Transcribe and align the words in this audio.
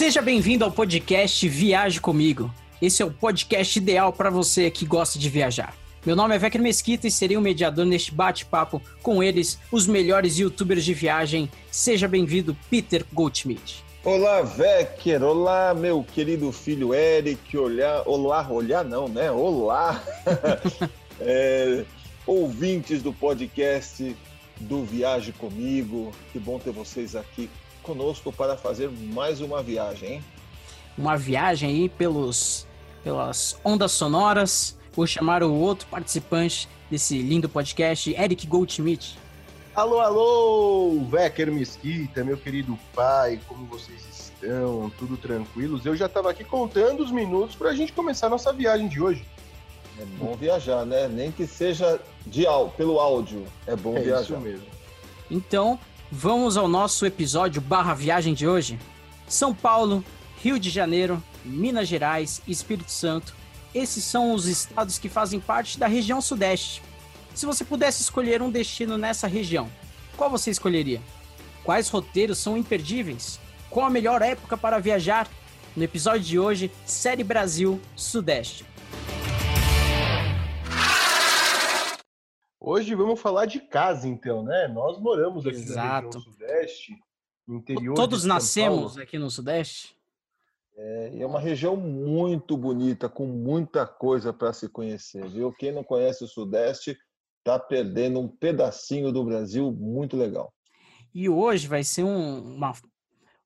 Seja 0.00 0.22
bem-vindo 0.22 0.64
ao 0.64 0.72
podcast 0.72 1.46
Viaje 1.46 2.00
Comigo. 2.00 2.50
Esse 2.80 3.02
é 3.02 3.04
o 3.04 3.10
podcast 3.10 3.78
ideal 3.78 4.14
para 4.14 4.30
você 4.30 4.70
que 4.70 4.86
gosta 4.86 5.18
de 5.18 5.28
viajar. 5.28 5.76
Meu 6.06 6.16
nome 6.16 6.34
é 6.34 6.38
Vector 6.38 6.62
Mesquita 6.62 7.06
e 7.06 7.10
serei 7.10 7.36
o 7.36 7.40
mediador 7.42 7.84
neste 7.84 8.10
bate-papo 8.10 8.80
com 9.02 9.22
eles, 9.22 9.58
os 9.70 9.86
melhores 9.86 10.38
youtubers 10.38 10.86
de 10.86 10.94
viagem. 10.94 11.50
Seja 11.70 12.08
bem-vindo, 12.08 12.56
Peter 12.70 13.04
Goldschmidt. 13.12 13.84
Olá, 14.02 14.40
Vecker. 14.40 15.22
Olá, 15.22 15.74
meu 15.74 16.02
querido 16.02 16.50
filho 16.50 16.94
Eric. 16.94 17.54
Olá, 17.58 18.02
olá, 18.06 18.50
olhar 18.50 18.82
não, 18.82 19.06
né? 19.06 19.30
Olá, 19.30 20.02
é, 21.20 21.84
ouvintes 22.26 23.02
do 23.02 23.12
podcast 23.12 24.16
do 24.58 24.82
Viaje 24.82 25.32
Comigo. 25.32 26.10
Que 26.32 26.38
bom 26.38 26.58
ter 26.58 26.70
vocês 26.70 27.14
aqui 27.14 27.50
conosco 27.90 28.32
para 28.32 28.56
fazer 28.56 28.88
mais 28.88 29.40
uma 29.40 29.62
viagem, 29.62 30.14
hein? 30.14 30.24
Uma 30.96 31.16
viagem 31.16 31.68
aí 31.68 31.88
pelos, 31.88 32.66
pelas 33.02 33.58
ondas 33.64 33.90
sonoras. 33.90 34.78
Vou 34.92 35.06
chamar 35.06 35.42
o 35.42 35.52
outro 35.52 35.88
participante 35.88 36.68
desse 36.88 37.18
lindo 37.20 37.48
podcast, 37.48 38.14
Eric 38.14 38.46
Goldschmidt. 38.46 39.18
Alô, 39.74 39.98
alô, 40.00 41.00
Vecker 41.08 41.50
Mesquita, 41.50 42.22
meu 42.22 42.36
querido 42.36 42.78
pai, 42.94 43.40
como 43.48 43.66
vocês 43.66 44.00
estão? 44.08 44.90
Tudo 44.96 45.16
tranquilos? 45.16 45.84
Eu 45.84 45.96
já 45.96 46.06
estava 46.06 46.30
aqui 46.30 46.44
contando 46.44 47.02
os 47.02 47.10
minutos 47.10 47.56
para 47.56 47.70
a 47.70 47.74
gente 47.74 47.92
começar 47.92 48.26
a 48.28 48.30
nossa 48.30 48.52
viagem 48.52 48.88
de 48.88 49.00
hoje. 49.00 49.24
É 49.98 50.04
bom 50.04 50.34
viajar, 50.34 50.84
né? 50.86 51.08
Nem 51.08 51.32
que 51.32 51.46
seja 51.46 52.00
de 52.24 52.44
pelo 52.76 53.00
áudio, 53.00 53.44
é 53.66 53.74
bom 53.74 53.96
é 53.96 54.00
viajar. 54.00 54.22
Isso 54.22 54.38
mesmo. 54.38 54.66
Então, 55.30 55.78
vamos 56.10 56.56
ao 56.56 56.66
nosso 56.66 57.06
episódio 57.06 57.60
barra 57.60 57.94
viagem 57.94 58.34
de 58.34 58.46
hoje. 58.46 58.78
São 59.28 59.54
Paulo, 59.54 60.04
Rio 60.42 60.58
de 60.58 60.68
Janeiro, 60.68 61.22
Minas 61.44 61.86
Gerais 61.86 62.42
e 62.46 62.52
Espírito 62.52 62.90
Santo. 62.90 63.34
Esses 63.72 64.02
são 64.02 64.34
os 64.34 64.46
estados 64.46 64.98
que 64.98 65.08
fazem 65.08 65.38
parte 65.38 65.78
da 65.78 65.86
região 65.86 66.20
Sudeste. 66.20 66.82
Se 67.34 67.46
você 67.46 67.64
pudesse 67.64 68.02
escolher 68.02 68.42
um 68.42 68.50
destino 68.50 68.98
nessa 68.98 69.28
região, 69.28 69.70
qual 70.16 70.28
você 70.28 70.50
escolheria? 70.50 71.00
Quais 71.62 71.88
roteiros 71.88 72.38
são 72.38 72.56
imperdíveis? 72.56 73.38
Qual 73.68 73.86
a 73.86 73.90
melhor 73.90 74.20
época 74.20 74.56
para 74.56 74.80
viajar? 74.80 75.28
No 75.76 75.84
episódio 75.84 76.22
de 76.22 76.38
hoje, 76.38 76.72
Série 76.84 77.22
Brasil 77.22 77.80
Sudeste. 77.94 78.64
Hoje 82.60 82.94
vamos 82.94 83.18
falar 83.18 83.46
de 83.46 83.58
casa, 83.60 84.06
então, 84.06 84.42
né? 84.42 84.68
Nós 84.68 84.98
moramos 85.00 85.46
aqui 85.46 85.56
Exato. 85.56 86.06
região 86.08 86.22
Sudeste, 86.22 86.94
interior 87.48 87.94
Todos 87.94 88.24
nascemos 88.24 88.92
Paulo. 88.92 89.02
aqui 89.02 89.18
no 89.18 89.30
Sudeste? 89.30 89.96
É, 90.76 91.20
é 91.20 91.26
uma 91.26 91.40
região 91.40 91.74
muito 91.76 92.56
bonita, 92.56 93.08
com 93.08 93.26
muita 93.26 93.86
coisa 93.86 94.32
para 94.32 94.52
se 94.52 94.68
conhecer, 94.68 95.26
viu? 95.28 95.52
Quem 95.52 95.72
não 95.72 95.82
conhece 95.82 96.22
o 96.22 96.28
Sudeste 96.28 96.96
está 97.38 97.58
perdendo 97.58 98.20
um 98.20 98.28
pedacinho 98.28 99.10
do 99.10 99.24
Brasil 99.24 99.72
muito 99.72 100.16
legal. 100.16 100.52
E 101.14 101.28
hoje 101.28 101.66
vai 101.66 101.82
ser 101.82 102.04
um- 102.04 102.56
uma, 102.56 102.72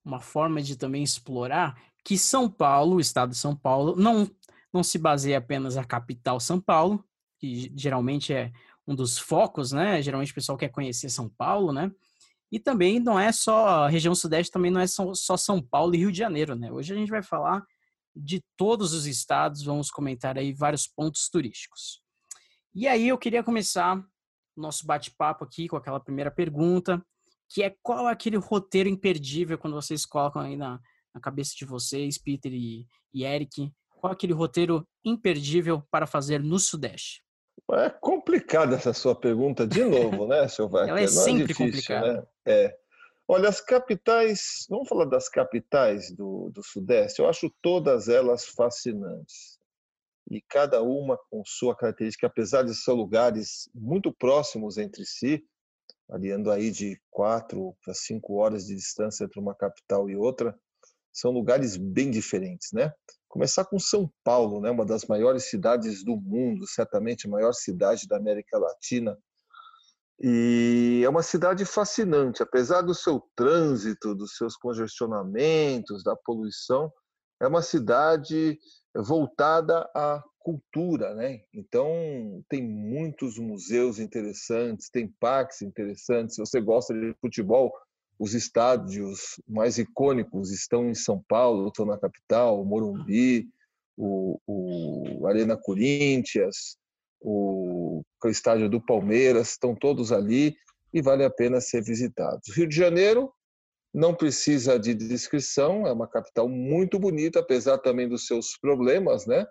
uma 0.05 0.21
forma 0.21 0.61
de 0.61 0.77
também 0.77 1.03
explorar 1.05 1.81
que 2.05 2.19
São 2.19 2.51
Paulo, 2.51 2.97
o 2.97 3.01
estado 3.01 3.31
de 3.31 3.37
São 3.37 3.55
Paulo, 3.57 3.95
não, 3.97 4.29
não 4.73 4.83
se 4.83 4.99
baseia 4.99 5.39
apenas 5.39 5.77
na 5.77 5.85
capital 5.85 6.39
São 6.41 6.61
Paulo, 6.61 7.03
que 7.39 7.73
geralmente 7.75 8.33
é 8.33 8.53
um 8.87 8.95
dos 8.95 9.19
focos, 9.19 9.73
né? 9.73 10.01
Geralmente 10.03 10.33
o 10.33 10.35
pessoal 10.35 10.59
quer 10.59 10.69
conhecer 10.69 11.09
São 11.09 11.29
Paulo, 11.29 11.73
né? 11.73 11.91
E 12.53 12.59
também 12.59 13.01
não 13.01 13.19
é 13.19 13.33
só 13.33 13.67
a 13.67 13.89
região 13.89 14.15
sudeste, 14.15 14.53
também 14.53 14.71
não 14.71 14.81
é 14.81 14.87
só, 14.87 15.37
São 15.37 15.61
Paulo 15.61 15.95
e 15.95 15.99
Rio 15.99 16.13
de 16.13 16.19
Janeiro, 16.19 16.55
né? 16.55 16.71
Hoje 16.71 16.93
a 16.93 16.97
gente 16.97 17.11
vai 17.11 17.23
falar 17.23 17.65
de 18.15 18.45
todos 18.57 18.93
os 18.93 19.07
estados, 19.07 19.65
vamos 19.65 19.91
comentar 19.91 20.39
aí 20.39 20.53
vários 20.53 20.87
pontos 20.87 21.29
turísticos. 21.29 22.01
E 22.75 22.87
aí 22.87 23.09
eu 23.09 23.19
queria 23.19 23.43
começar 23.43 23.99
o 24.57 24.61
nosso 24.61 24.87
bate-papo 24.87 25.45
aqui 25.45 25.67
com 25.67 25.77
aquela 25.77 25.99
primeira 25.99 26.31
pergunta, 26.31 27.05
que 27.49 27.63
é 27.63 27.75
qual 27.83 28.09
é 28.09 28.13
aquele 28.13 28.37
roteiro 28.37 28.89
imperdível 28.89 29.59
quando 29.59 29.75
vocês 29.75 30.07
colocam 30.07 30.43
aí 30.43 30.57
na, 30.57 30.81
na 31.13 31.21
cabeça 31.21 31.55
de 31.57 31.65
vocês, 31.65 32.19
Peter 32.19 32.53
e, 32.53 32.87
e 33.13 33.25
Eric, 33.25 33.73
qual 33.89 34.13
é 34.13 34.15
aquele 34.15 34.33
roteiro 34.33 34.87
imperdível 35.05 35.83
para 35.91 36.07
fazer 36.07 36.41
no 36.41 36.59
Sudeste? 36.59 37.25
É 37.73 37.91
complicada 37.91 38.77
essa 38.77 38.93
sua 38.93 39.15
pergunta 39.15 39.67
de 39.67 39.85
novo, 39.85 40.27
né, 40.27 40.47
seu 40.49 40.69
Wagner? 40.69 40.91
Ela 40.99 41.01
é 41.01 41.03
Não 41.05 41.09
sempre 41.09 41.47
difícil, 41.47 41.67
complicada. 41.67 42.15
Né? 42.15 42.27
É. 42.47 42.77
Olha, 43.27 43.49
as 43.49 43.61
capitais, 43.61 44.67
vamos 44.69 44.87
falar 44.87 45.07
das 45.07 45.31
capitais 45.31 46.11
do, 46.11 46.51
do 46.51 46.63
Sudeste, 46.63 47.21
eu 47.21 47.29
acho 47.29 47.51
todas 47.63 48.09
elas 48.09 48.45
fascinantes. 48.45 49.59
E 50.31 50.43
cada 50.43 50.83
uma 50.83 51.19
com 51.31 51.43
sua 51.45 51.75
característica, 51.75 52.27
apesar 52.27 52.63
de 52.63 52.75
ser 52.75 52.93
lugares 52.93 53.69
muito 53.75 54.13
próximos 54.13 54.77
entre 54.77 55.05
si, 55.07 55.43
variando 56.07 56.51
aí 56.51 56.71
de 56.71 57.01
quatro 57.11 57.75
para 57.83 57.95
cinco 57.95 58.35
horas 58.35 58.67
de 58.67 58.75
distância 58.75 59.25
entre 59.25 59.41
uma 59.41 59.55
capital 59.55 60.09
e 60.09 60.17
outra, 60.17 60.59
são 61.15 61.31
lugares 61.31 61.77
bem 61.77 62.11
diferentes, 62.11 62.73
né? 62.73 62.93
Começar 63.29 63.65
com 63.65 63.79
São 63.79 64.11
Paulo, 64.25 64.61
né? 64.61 64.71
Uma 64.71 64.85
das 64.85 65.05
maiores 65.07 65.49
cidades 65.49 66.05
do 66.05 66.17
mundo, 66.17 66.67
certamente 66.67 67.27
a 67.27 67.31
maior 67.31 67.53
cidade 67.53 68.09
da 68.09 68.17
América 68.17 68.59
Latina. 68.59 69.17
E 70.21 71.03
é 71.05 71.09
uma 71.09 71.23
cidade 71.23 71.65
fascinante, 71.65 72.43
apesar 72.43 72.83
do 72.83 72.95
seu 72.95 73.23
trânsito, 73.37 74.15
dos 74.15 74.37
seus 74.37 74.57
congestionamentos, 74.57 76.03
da 76.05 76.15
poluição, 76.17 76.93
é 77.41 77.47
uma 77.47 77.63
cidade 77.63 78.59
voltada 78.95 79.89
à 79.95 80.23
cultura, 80.39 81.15
né? 81.15 81.41
Então 81.53 81.89
tem 82.49 82.63
muitos 82.63 83.39
museus 83.39 83.99
interessantes, 83.99 84.91
tem 84.91 85.09
parques 85.19 85.63
interessantes. 85.63 86.37
Se 86.37 86.41
você 86.41 86.61
gosta 86.61 86.95
de 86.95 87.15
futebol, 87.21 87.73
os 88.19 88.35
estádios 88.35 89.41
mais 89.49 89.79
icônicos 89.79 90.51
estão 90.51 90.89
em 90.89 90.95
São 90.95 91.23
Paulo, 91.29 91.69
estão 91.69 91.85
na 91.85 91.99
capital, 91.99 92.61
o 92.61 92.65
Morumbi, 92.65 93.49
o, 93.97 94.39
o 94.47 95.27
Arena 95.27 95.57
Corinthians, 95.57 96.77
o, 97.21 98.03
o 98.23 98.29
estádio 98.29 98.69
do 98.69 98.81
Palmeiras, 98.81 99.51
estão 99.51 99.75
todos 99.75 100.13
ali 100.13 100.55
e 100.93 101.03
vale 101.03 101.25
a 101.25 101.31
pena 101.31 101.61
ser 101.61 101.83
visitados. 101.83 102.55
Rio 102.57 102.69
de 102.69 102.77
Janeiro 102.77 103.33
não 103.93 104.15
precisa 104.15 104.79
de 104.79 104.95
descrição, 104.95 105.87
é 105.87 105.93
uma 105.93 106.09
capital 106.09 106.49
muito 106.49 106.99
bonita, 106.99 107.41
apesar 107.41 107.79
também 107.79 108.09
dos 108.09 108.27
seus 108.27 108.57
problemas, 108.59 109.27
né? 109.27 109.47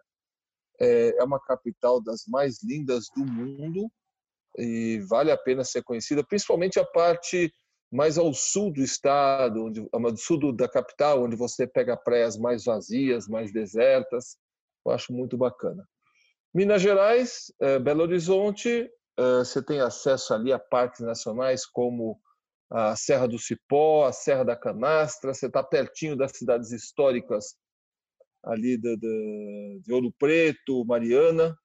É 0.79 1.15
é 1.17 1.23
uma 1.23 1.39
capital 1.39 2.01
das 2.01 2.25
mais 2.27 2.61
lindas 2.63 3.05
do 3.15 3.25
mundo 3.25 3.89
e 4.57 4.99
vale 5.07 5.31
a 5.31 5.37
pena 5.37 5.63
ser 5.63 5.83
conhecida, 5.83 6.23
principalmente 6.23 6.79
a 6.79 6.85
parte 6.85 7.51
mais 7.93 8.17
ao 8.17 8.33
sul 8.33 8.73
do 8.73 8.81
estado, 8.81 9.65
onde, 9.65 9.87
ao 9.91 10.17
sul 10.17 10.51
da 10.51 10.67
capital, 10.67 11.23
onde 11.23 11.35
você 11.35 11.67
pega 11.67 11.95
praias 11.95 12.35
mais 12.35 12.65
vazias, 12.65 13.27
mais 13.27 13.53
desertas. 13.53 14.35
Eu 14.83 14.91
acho 14.91 15.13
muito 15.13 15.37
bacana. 15.37 15.87
Minas 16.51 16.81
Gerais, 16.81 17.53
eh, 17.61 17.77
Belo 17.77 18.01
Horizonte, 18.01 18.89
eh, 19.17 19.39
você 19.39 19.63
tem 19.63 19.79
acesso 19.79 20.33
ali 20.33 20.51
a 20.51 20.57
parques 20.57 21.01
nacionais 21.01 21.67
como 21.67 22.19
a 22.71 22.95
Serra 22.95 23.27
do 23.27 23.37
Cipó, 23.37 24.05
a 24.05 24.11
Serra 24.11 24.43
da 24.43 24.55
Canastra, 24.55 25.31
você 25.31 25.45
está 25.45 25.63
pertinho 25.63 26.17
das 26.17 26.31
cidades 26.35 26.71
históricas 26.71 27.55
ali 28.43 28.75
de, 28.75 28.97
de, 28.97 29.81
de 29.83 29.93
Ouro 29.93 30.11
Preto, 30.17 30.83
Mariana. 30.83 31.55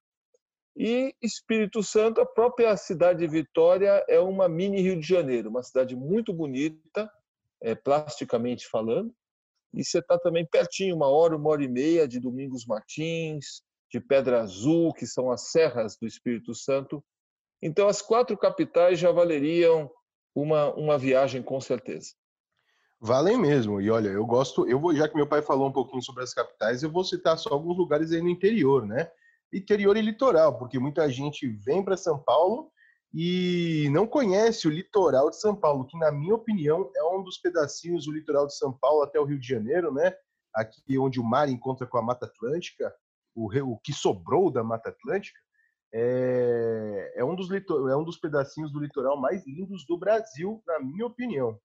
E 0.79 1.13
Espírito 1.21 1.83
Santo, 1.83 2.21
a 2.21 2.25
própria 2.25 2.77
cidade 2.77 3.19
de 3.19 3.27
Vitória 3.27 4.01
é 4.07 4.17
uma 4.17 4.47
mini 4.47 4.79
Rio 4.79 4.97
de 4.97 5.05
Janeiro, 5.05 5.49
uma 5.49 5.61
cidade 5.61 5.93
muito 5.93 6.33
bonita, 6.33 7.11
é, 7.61 7.75
plasticamente 7.75 8.65
falando. 8.65 9.13
E 9.73 9.83
você 9.83 9.99
está 9.99 10.17
também 10.17 10.47
pertinho, 10.47 10.95
uma 10.95 11.09
hora, 11.09 11.35
uma 11.35 11.49
hora 11.49 11.65
e 11.65 11.67
meia 11.67 12.07
de 12.07 12.17
Domingos 12.17 12.65
Martins, 12.65 13.61
de 13.91 13.99
Pedra 13.99 14.41
Azul, 14.41 14.93
que 14.93 15.05
são 15.05 15.29
as 15.29 15.51
serras 15.51 15.97
do 16.01 16.07
Espírito 16.07 16.55
Santo. 16.55 17.03
Então, 17.61 17.89
as 17.89 18.01
quatro 18.01 18.37
capitais 18.37 18.97
já 18.97 19.11
valeriam 19.11 19.91
uma, 20.33 20.73
uma 20.75 20.97
viagem 20.97 21.43
com 21.43 21.59
certeza. 21.59 22.13
Valem 23.01 23.37
mesmo. 23.37 23.81
E 23.81 23.91
olha, 23.91 24.07
eu 24.07 24.25
gosto, 24.25 24.65
eu 24.65 24.79
vou, 24.79 24.95
já 24.95 25.09
que 25.09 25.15
meu 25.15 25.27
pai 25.27 25.41
falou 25.41 25.67
um 25.67 25.73
pouquinho 25.73 26.01
sobre 26.01 26.23
as 26.23 26.33
capitais, 26.33 26.83
eu 26.83 26.89
vou 26.89 27.03
citar 27.03 27.37
só 27.37 27.49
alguns 27.49 27.77
lugares 27.77 28.13
aí 28.13 28.21
no 28.21 28.29
interior, 28.29 28.87
né? 28.87 29.11
Interior 29.53 29.97
e 29.97 30.01
litoral, 30.01 30.57
porque 30.57 30.77
muita 30.79 31.09
gente 31.09 31.47
vem 31.47 31.83
para 31.83 31.97
São 31.97 32.17
Paulo 32.19 32.71
e 33.13 33.89
não 33.91 34.05
conhece 34.05 34.67
o 34.67 34.71
litoral 34.71 35.29
de 35.29 35.39
São 35.39 35.55
Paulo, 35.55 35.87
que 35.87 35.97
na 35.97 36.11
minha 36.11 36.35
opinião 36.35 36.91
é 36.95 37.03
um 37.05 37.23
dos 37.23 37.37
pedacinhos 37.39 38.05
do 38.05 38.11
litoral 38.11 38.45
de 38.45 38.55
São 38.55 38.71
Paulo 38.71 39.01
até 39.01 39.19
o 39.19 39.25
Rio 39.25 39.39
de 39.39 39.47
Janeiro, 39.47 39.91
né? 39.91 40.13
Aqui 40.53 40.97
onde 40.99 41.19
o 41.19 41.23
mar 41.23 41.49
encontra 41.49 41.87
com 41.87 41.97
a 41.97 42.01
Mata 42.01 42.27
Atlântica, 42.27 42.93
o, 43.35 43.47
o 43.73 43.77
que 43.79 43.93
sobrou 43.93 44.51
da 44.51 44.63
Mata 44.63 44.89
Atlântica, 44.89 45.39
é, 45.91 47.13
é 47.15 47.25
um 47.25 47.35
dos 47.35 47.49
lito- 47.49 47.87
é 47.89 47.97
um 47.97 48.03
dos 48.03 48.17
pedacinhos 48.17 48.71
do 48.71 48.79
litoral 48.79 49.19
mais 49.19 49.45
lindos 49.47 49.85
do 49.87 49.97
Brasil, 49.97 50.61
na 50.67 50.79
minha 50.79 51.05
opinião. 51.05 51.49
Eu 51.49 51.59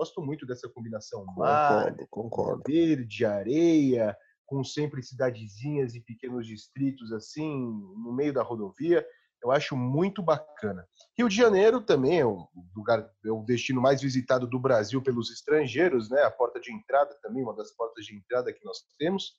gosto 0.00 0.20
muito 0.22 0.46
dessa 0.46 0.68
combinação 0.68 1.24
mar, 1.36 1.84
concordo, 1.84 2.06
concordo. 2.10 2.62
verde, 2.66 3.24
areia, 3.24 4.16
com 4.50 4.64
sempre 4.64 5.00
cidadezinhas 5.00 5.94
e 5.94 6.00
pequenos 6.00 6.44
distritos 6.44 7.12
assim 7.12 7.56
no 7.96 8.12
meio 8.12 8.32
da 8.32 8.42
rodovia. 8.42 9.06
Eu 9.40 9.52
acho 9.52 9.76
muito 9.76 10.20
bacana. 10.20 10.84
Rio 11.16 11.28
de 11.28 11.36
Janeiro 11.36 11.80
também 11.80 12.18
é 12.18 12.26
o 12.26 12.48
lugar, 12.76 13.08
é 13.24 13.30
o 13.30 13.44
destino 13.44 13.80
mais 13.80 14.02
visitado 14.02 14.48
do 14.48 14.58
Brasil 14.58 15.00
pelos 15.00 15.30
estrangeiros, 15.30 16.10
né? 16.10 16.24
A 16.24 16.30
porta 16.32 16.60
de 16.60 16.72
entrada 16.72 17.16
também, 17.22 17.44
uma 17.44 17.54
das 17.54 17.70
portas 17.70 18.04
de 18.04 18.14
entrada 18.14 18.52
que 18.52 18.62
nós 18.64 18.78
temos. 18.98 19.34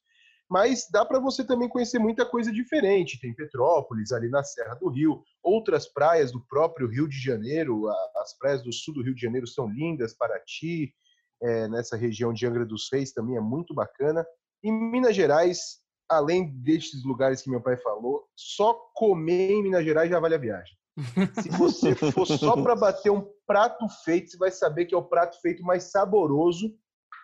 Mas 0.49 0.87
dá 0.89 1.05
para 1.05 1.19
você 1.19 1.45
também 1.45 1.69
conhecer 1.69 1.99
muita 1.99 2.25
coisa 2.25 2.51
diferente. 2.51 3.19
Tem 3.19 3.35
Petrópolis 3.35 4.13
ali 4.13 4.29
na 4.29 4.43
Serra 4.43 4.75
do 4.75 4.89
Rio, 4.89 5.21
outras 5.43 5.87
praias 5.87 6.31
do 6.31 6.41
próprio 6.47 6.87
Rio 6.87 7.07
de 7.07 7.19
Janeiro. 7.19 7.89
As 8.15 8.35
praias 8.37 8.63
do 8.63 8.71
sul 8.71 8.93
do 8.93 9.03
Rio 9.03 9.13
de 9.13 9.21
Janeiro 9.21 9.45
são 9.45 9.69
lindas, 9.69 10.15
Paraty, 10.15 10.93
é, 11.43 11.67
nessa 11.67 11.97
região 11.97 12.31
de 12.31 12.45
Angra 12.45 12.65
dos 12.65 12.87
Reis 12.91 13.11
também 13.11 13.35
é 13.35 13.41
muito 13.41 13.73
bacana. 13.73 14.25
Em 14.63 14.71
Minas 14.71 15.15
Gerais, 15.15 15.79
além 16.09 16.51
destes 16.61 17.03
lugares 17.03 17.41
que 17.41 17.49
meu 17.49 17.61
pai 17.61 17.77
falou, 17.77 18.27
só 18.35 18.73
comer 18.93 19.51
em 19.51 19.63
Minas 19.63 19.83
Gerais 19.83 20.09
já 20.09 20.19
vale 20.19 20.35
a 20.35 20.39
viagem. 20.39 20.75
Se 21.41 21.49
você 21.49 21.95
for 21.95 22.27
só 22.27 22.61
para 22.61 22.75
bater 22.75 23.11
um 23.11 23.25
prato 23.47 23.87
feito, 24.03 24.31
você 24.31 24.37
vai 24.37 24.51
saber 24.51 24.85
que 24.85 24.93
é 24.93 24.97
o 24.97 25.03
prato 25.03 25.39
feito 25.41 25.63
mais 25.63 25.85
saboroso 25.85 26.75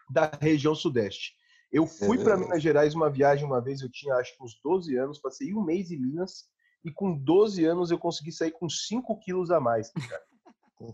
da 0.09 0.31
região 0.41 0.73
sudeste. 0.73 1.35
Eu 1.71 1.85
fui 1.85 2.19
é 2.19 2.23
para 2.23 2.37
Minas 2.37 2.63
Gerais 2.63 2.95
uma 2.95 3.09
viagem 3.09 3.45
uma 3.45 3.61
vez, 3.61 3.81
eu 3.81 3.91
tinha 3.91 4.15
acho 4.15 4.35
que 4.35 4.43
uns 4.43 4.57
12 4.63 4.95
anos, 4.95 5.19
passei 5.19 5.53
um 5.53 5.63
mês 5.63 5.91
em 5.91 5.99
Minas 5.99 6.45
e 6.83 6.91
com 6.91 7.13
12 7.13 7.65
anos 7.65 7.91
eu 7.91 7.99
consegui 7.99 8.31
sair 8.31 8.51
com 8.51 8.69
5 8.69 9.19
quilos 9.19 9.51
a 9.51 9.59
mais. 9.59 9.91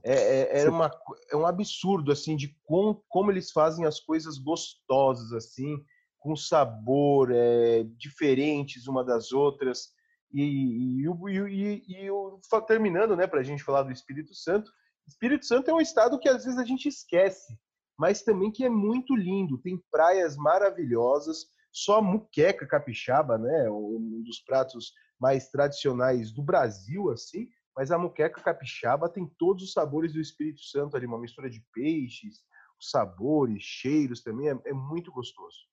É, 0.01 0.13
é, 0.13 0.61
é, 0.61 0.69
uma, 0.69 0.89
é 1.29 1.35
um 1.35 1.45
absurdo 1.45 2.09
assim 2.09 2.37
de 2.37 2.57
com, 2.63 3.03
como 3.09 3.29
eles 3.29 3.51
fazem 3.51 3.85
as 3.85 3.99
coisas 3.99 4.37
gostosas 4.37 5.33
assim 5.33 5.75
com 6.23 6.37
sabor 6.37 7.31
é, 7.33 7.83
diferentes 7.97 8.87
uma 8.87 9.03
das 9.03 9.33
outras. 9.33 9.89
E, 10.31 10.41
e, 10.41 11.05
e, 11.05 11.83
e, 11.85 12.07
e 12.07 12.65
terminando, 12.65 13.15
né, 13.15 13.27
para 13.27 13.41
a 13.41 13.43
gente 13.43 13.61
falar 13.61 13.83
do 13.83 13.91
Espírito 13.91 14.33
Santo, 14.33 14.71
Espírito 15.05 15.45
Santo 15.45 15.69
é 15.69 15.73
um 15.73 15.81
estado 15.81 16.17
que 16.17 16.29
às 16.29 16.45
vezes 16.45 16.57
a 16.57 16.63
gente 16.63 16.87
esquece, 16.87 17.59
mas 17.99 18.21
também 18.21 18.49
que 18.49 18.63
é 18.63 18.69
muito 18.69 19.13
lindo. 19.15 19.57
Tem 19.57 19.77
praias 19.91 20.37
maravilhosas, 20.37 21.45
só 21.73 21.97
a 21.97 22.01
muqueca 22.01 22.65
capixaba, 22.65 23.37
né, 23.37 23.69
um 23.69 24.23
dos 24.23 24.39
pratos 24.39 24.93
mais 25.19 25.49
tradicionais 25.49 26.31
do 26.31 26.41
Brasil, 26.41 27.11
assim. 27.11 27.49
Mas 27.75 27.91
a 27.91 27.97
muqueca 27.97 28.39
capixaba 28.41 29.09
tem 29.09 29.29
todos 29.37 29.63
os 29.65 29.73
sabores 29.73 30.13
do 30.13 30.21
Espírito 30.21 30.61
Santo 30.61 30.95
ali, 30.95 31.05
uma 31.05 31.19
mistura 31.19 31.49
de 31.49 31.61
peixes, 31.73 32.39
sabores, 32.79 33.61
cheiros 33.61 34.21
também, 34.21 34.49
é, 34.49 34.57
é 34.65 34.73
muito 34.73 35.11
gostoso. 35.11 35.72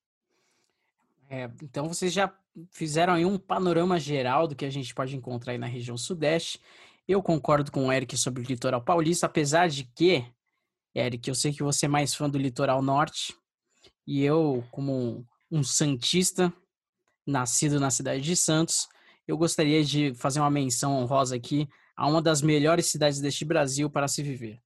É, 1.33 1.49
então 1.63 1.87
vocês 1.87 2.13
já 2.13 2.35
fizeram 2.73 3.15
aí 3.15 3.25
um 3.25 3.39
panorama 3.39 4.01
geral 4.01 4.49
do 4.49 4.57
que 4.57 4.65
a 4.65 4.71
gente 4.71 4.93
pode 4.93 5.17
encontrar 5.17 5.53
aí 5.53 5.59
na 5.59 5.67
região 5.69 5.97
sudeste. 5.97 6.61
Eu 7.07 7.23
concordo 7.23 7.71
com 7.71 7.87
o 7.87 7.93
Eric 7.93 8.17
sobre 8.17 8.43
o 8.43 8.45
litoral 8.45 8.83
paulista, 8.83 9.27
apesar 9.27 9.69
de 9.69 9.85
que, 9.95 10.25
Eric, 10.93 11.29
eu 11.29 11.35
sei 11.37 11.53
que 11.53 11.63
você 11.63 11.87
é 11.87 11.89
mais 11.89 12.15
fã 12.15 12.29
do 12.29 12.37
litoral 12.37 12.83
norte, 12.83 13.33
e 14.05 14.25
eu, 14.25 14.65
como 14.73 15.25
um, 15.49 15.63
santista, 15.63 16.53
nascido 17.25 17.79
na 17.79 17.91
cidade 17.91 18.23
de 18.23 18.35
Santos, 18.35 18.89
eu 19.27 19.39
gostaria 19.39 19.85
de 19.85 20.13
fazer 20.15 20.41
uma 20.41 20.51
menção 20.51 20.97
honrosa 20.97 21.37
aqui 21.37 21.69
a 21.97 22.09
uma 22.09 22.21
das 22.21 22.43
melhores 22.43 22.87
cidades 22.87 23.21
deste 23.21 23.45
Brasil 23.45 23.89
para 23.89 24.09
se 24.09 24.21
viver. 24.21 24.61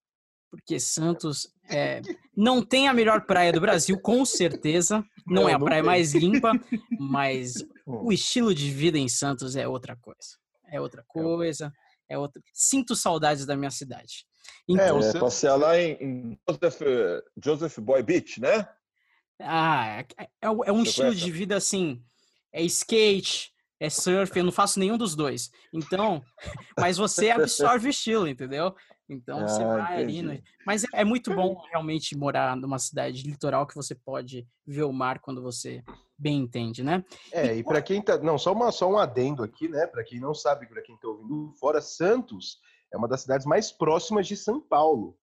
Porque 0.57 0.79
Santos 0.79 1.49
é, 1.69 2.01
não 2.37 2.65
tem 2.65 2.89
a 2.89 2.95
melhor 2.95 3.27
praia 3.27 3.53
do 3.53 3.61
Brasil, 3.61 3.99
com 4.01 4.25
certeza. 4.25 5.05
Não, 5.27 5.43
não 5.43 5.49
é 5.49 5.55
a 5.55 5.59
praia 5.59 5.83
tem. 5.83 5.91
mais 5.91 6.15
limpa, 6.15 6.53
mas 6.99 7.55
o 7.87 8.13
estilo 8.13 8.55
de 8.55 8.71
vida 8.71 8.99
em 8.99 9.09
Santos 9.09 9.57
é 9.57 9.67
outra 9.67 9.97
coisa. 9.97 10.39
É 10.71 10.81
outra 10.81 11.01
é 11.01 11.05
coisa. 11.07 11.73
É 12.09 12.19
outra. 12.19 12.43
Sinto 12.53 12.95
saudades 12.95 13.47
da 13.47 13.57
minha 13.57 13.71
cidade. 13.71 14.27
Então, 14.69 15.01
é, 15.01 15.19
passear 15.19 15.57
lá 15.57 15.79
em, 15.79 15.93
em 16.01 16.39
Joseph, 16.49 16.81
Joseph 17.43 17.79
Boy 17.79 18.03
Beach, 18.03 18.41
né? 18.41 18.69
Ah, 19.41 20.05
é, 20.19 20.25
é, 20.25 20.29
é 20.43 20.73
um 20.73 20.83
estilo 20.83 21.09
conhece? 21.09 21.25
de 21.25 21.31
vida 21.31 21.57
assim. 21.57 22.03
É 22.53 22.63
skate, 22.63 23.53
é 23.81 23.91
surf, 23.91 24.37
eu 24.37 24.45
não 24.45 24.53
faço 24.53 24.79
nenhum 24.79 24.97
dos 24.97 25.15
dois. 25.15 25.51
Então, 25.73 26.23
mas 26.79 26.97
você 26.97 27.31
absorve 27.31 27.89
o 27.89 27.91
estilo, 27.91 28.29
entendeu? 28.29 28.75
Então 29.09 29.47
você 29.47 29.63
ah, 29.63 29.77
vai 29.77 30.03
entendi. 30.03 30.19
ali. 30.21 30.39
No... 30.39 30.43
Mas 30.67 30.85
é, 30.85 30.87
é, 30.95 31.05
muito 31.05 31.35
bom 31.35 31.61
realmente 31.71 32.17
morar 32.17 32.57
numa 32.57 32.79
cidade 32.79 33.23
litoral 33.23 33.67
que 33.67 33.75
você 33.75 33.95
pode 33.95 34.47
ver 34.67 34.85
o 34.85 34.93
mar 34.93 35.21
quando 35.21 35.43
você 35.43 35.83
bem 36.19 36.39
entende, 36.39 36.83
né? 36.83 37.05
É, 37.33 37.55
e, 37.55 37.59
e 37.59 37.65
para 37.65 37.83
quem 37.83 38.01
tá. 38.01 38.19
Não, 38.19 38.39
só, 38.39 38.53
uma, 38.53 38.73
só 38.73 38.91
um 38.91 38.99
adendo 38.99 39.43
aqui, 39.43 39.69
né? 39.69 39.87
Para 39.87 40.05
quem 40.05 40.21
não 40.21 40.35
sabe, 40.35 40.67
para 40.67 40.83
quem 40.83 40.95
está 40.95 41.09
ouvindo 41.09 41.53
fora, 41.59 41.81
Santos 41.81 42.59
é 42.93 42.97
uma 42.97 43.09
das 43.09 43.23
cidades 43.23 43.47
mais 43.47 43.71
próximas 43.71 44.27
de 44.27 44.37
São 44.37 44.61
Paulo. 44.61 45.17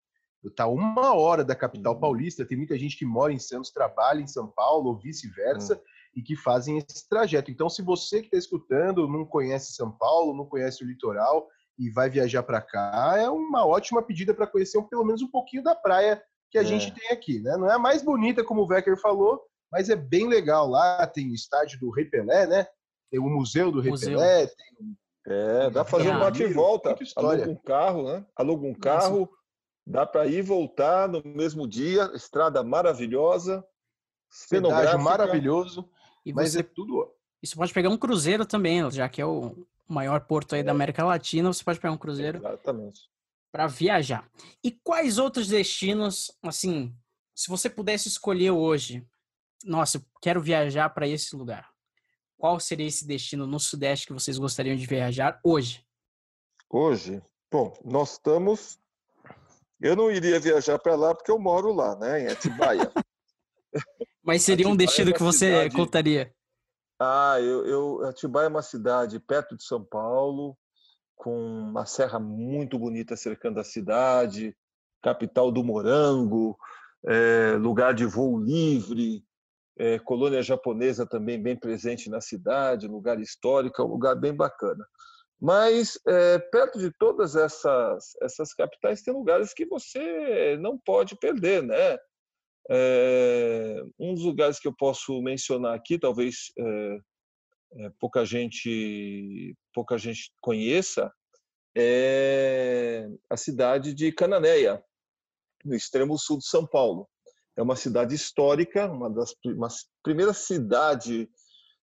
Está 0.44 0.68
uma 0.68 1.14
hora 1.14 1.44
da 1.44 1.56
capital 1.56 1.94
uhum. 1.94 2.00
paulista. 2.00 2.46
Tem 2.46 2.58
muita 2.58 2.78
gente 2.78 2.98
que 2.98 3.06
mora 3.06 3.32
em 3.32 3.40
Santos, 3.40 3.72
trabalha 3.72 4.22
em 4.22 4.28
São 4.28 4.48
Paulo, 4.48 4.90
ou 4.90 4.98
vice-versa. 4.98 5.76
Hum 5.76 5.92
e 6.16 6.22
que 6.22 6.36
fazem 6.36 6.78
esse 6.78 7.08
trajeto. 7.08 7.52
Então, 7.52 7.70
se 7.70 7.82
você 7.82 8.20
que 8.20 8.28
está 8.28 8.38
escutando 8.38 9.08
não 9.08 9.26
conhece 9.26 9.74
São 9.74 9.92
Paulo, 9.92 10.36
não 10.36 10.46
conhece 10.46 10.84
o 10.84 10.88
litoral, 10.88 11.48
e 11.82 11.90
vai 11.90 12.12
viajar 12.12 12.44
para 12.44 12.62
cá, 12.62 13.16
é 13.18 13.28
uma 13.28 13.66
ótima 13.66 14.04
pedida 14.04 14.36
para 14.36 14.46
conhecer 14.46 14.80
pelo 14.84 15.04
menos 15.04 15.24
um 15.24 15.28
pouquinho 15.28 15.64
da 15.64 15.74
praia 15.74 16.22
que 16.52 16.60
a 16.60 16.62
é. 16.62 16.66
gente 16.66 16.94
tem 16.94 17.10
aqui, 17.10 17.40
né? 17.40 17.58
Não 17.58 17.68
é 17.68 17.74
a 17.74 17.80
mais 17.80 18.04
bonita, 18.04 18.44
como 18.44 18.62
o 18.62 18.68
Vecker 18.68 19.00
falou, 19.00 19.42
mas 19.72 19.90
é 19.90 19.96
bem 19.96 20.28
legal 20.28 20.68
lá. 20.68 21.08
Tem 21.08 21.32
o 21.32 21.34
estádio 21.34 21.80
do 21.80 21.90
Rei 21.90 22.06
Pelé, 22.06 22.46
né? 22.46 22.68
Tem 23.10 23.20
o 23.20 23.24
Museu 23.24 23.72
do 23.72 23.82
Rei 23.82 23.90
Museu. 23.90 24.20
Pelé. 24.20 24.46
Tem... 24.46 24.98
É, 25.28 25.70
dá 25.72 25.84
para 25.84 25.86
fazer 25.86 26.10
um 26.12 26.20
bate 26.20 26.44
e 26.44 26.54
volta. 26.54 26.96
Aluga 27.16 27.50
um 27.50 27.56
carro, 27.56 28.04
né? 28.04 28.26
Aluga 28.36 28.68
um 28.68 28.76
carro, 28.76 29.30
dá 29.88 30.06
para 30.06 30.28
ir 30.28 30.40
e 30.40 30.42
voltar 30.42 31.08
no 31.08 31.24
mesmo 31.26 31.68
dia. 31.68 32.12
Estrada 32.14 32.64
maravilhosa, 32.64 33.66
cenográfica. 34.30 34.98
maravilhoso. 35.00 35.90
E 36.24 36.32
mas 36.32 36.52
você, 36.52 36.60
é 36.60 36.64
tudo. 36.64 37.12
Isso 37.42 37.56
pode 37.56 37.74
pegar 37.74 37.90
um 37.90 37.98
cruzeiro 37.98 38.46
também, 38.46 38.90
já 38.92 39.10
que 39.10 39.22
é 39.22 39.26
o 39.26 39.66
maior 39.92 40.22
porto 40.22 40.56
aí 40.56 40.62
é. 40.62 40.64
da 40.64 40.72
América 40.72 41.04
Latina, 41.04 41.52
você 41.52 41.64
pode 41.64 41.80
pegar 41.80 41.94
um 41.94 41.98
cruzeiro 41.98 42.42
para 43.52 43.68
viajar. 43.68 44.30
E 44.64 44.72
quais 44.72 45.18
outros 45.18 45.48
destinos, 45.48 46.32
assim, 46.42 46.96
se 47.36 47.50
você 47.50 47.70
pudesse 47.70 48.08
escolher 48.08 48.52
hoje, 48.52 49.06
nossa, 49.64 49.98
eu 49.98 50.02
quero 50.22 50.42
viajar 50.42 50.90
para 50.90 51.08
esse 51.08 51.36
lugar. 51.36 51.70
Qual 52.38 52.60
seria 52.60 52.88
esse 52.88 53.06
destino 53.06 53.46
no 53.46 53.60
Sudeste 53.60 54.08
que 54.08 54.14
vocês 54.14 54.38
gostariam 54.38 54.76
de 54.76 54.86
viajar 54.86 55.40
hoje? 55.44 55.86
Hoje? 56.70 57.22
Bom, 57.52 57.74
nós 57.84 58.14
estamos. 58.14 58.80
Eu 59.80 59.96
não 59.96 60.10
iria 60.10 60.40
viajar 60.40 60.80
para 60.80 60.96
lá 60.96 61.14
porque 61.14 61.32
eu 61.32 61.38
moro 61.38 61.74
lá, 61.74 61.96
né, 61.98 62.22
em 62.22 62.28
Atibaia. 62.28 62.92
Mas 64.24 64.42
seria 64.44 64.66
Atibaia 64.66 64.74
um 64.74 64.78
destino 64.78 65.10
é 65.12 65.14
que 65.14 65.22
você 65.22 65.52
cidade... 65.52 65.76
contaria? 65.76 66.34
Ah, 67.04 67.42
eu, 67.42 67.66
eu, 67.66 68.06
Atibaia 68.06 68.46
é 68.46 68.48
uma 68.48 68.62
cidade 68.62 69.20
perto 69.20 69.58
de 69.58 69.64
São 69.64 69.84
Paulo, 69.84 70.56
com 71.16 71.36
uma 71.36 71.84
serra 71.84 72.20
muito 72.20 72.78
bonita 72.78 73.16
cercando 73.16 73.60
a 73.60 73.64
cidade, 73.64 74.56
capital 75.02 75.52
do 75.52 75.64
morango, 75.64 76.56
é, 77.08 77.54
lugar 77.60 77.96
de 77.96 78.06
voo 78.06 78.40
livre, 78.40 79.26
é, 79.80 79.98
colônia 79.98 80.44
japonesa 80.44 81.04
também 81.04 81.42
bem 81.42 81.56
presente 81.56 82.08
na 82.08 82.22
cidade, 82.22 82.88
lugar 82.88 83.20
histórico, 83.20 83.82
é 83.82 83.86
um 83.86 83.90
lugar 83.90 84.16
bem 84.16 84.36
bacana. 84.36 84.86
Mas 85.42 86.00
é, 86.06 86.38
perto 86.38 86.78
de 86.78 86.92
todas 86.92 87.36
essas, 87.36 88.12
essas 88.22 88.54
capitais 88.54 89.02
tem 89.02 89.12
lugares 89.12 89.56
que 89.56 89.66
você 89.66 90.56
não 90.62 90.78
pode 90.78 91.18
perder, 91.18 91.64
né? 91.64 91.98
É, 92.70 93.84
um 94.00 94.14
dos 94.14 94.24
lugares 94.24 94.60
que 94.60 94.68
eu 94.68 94.74
posso 94.74 95.22
mencionar 95.22 95.76
aqui, 95.76 95.98
talvez 95.98 96.52
é, 96.58 97.90
pouca 98.00 98.26
gente 98.26 99.56
pouca 99.74 99.98
gente 99.98 100.32
conheça, 100.42 101.12
é 101.76 103.08
a 103.30 103.38
cidade 103.38 103.94
de 103.94 104.12
Cananéia, 104.12 104.84
no 105.64 105.76
extremo 105.76 106.18
sul 106.18 106.38
de 106.38 106.46
São 106.46 106.66
Paulo. 106.66 107.08
É 107.56 107.62
uma 107.62 107.76
cidade 107.76 108.16
histórica, 108.16 108.90
uma 108.90 109.10
das 109.10 109.34
uma 109.46 109.68
primeiras 110.04 110.38
cidade 110.38 111.30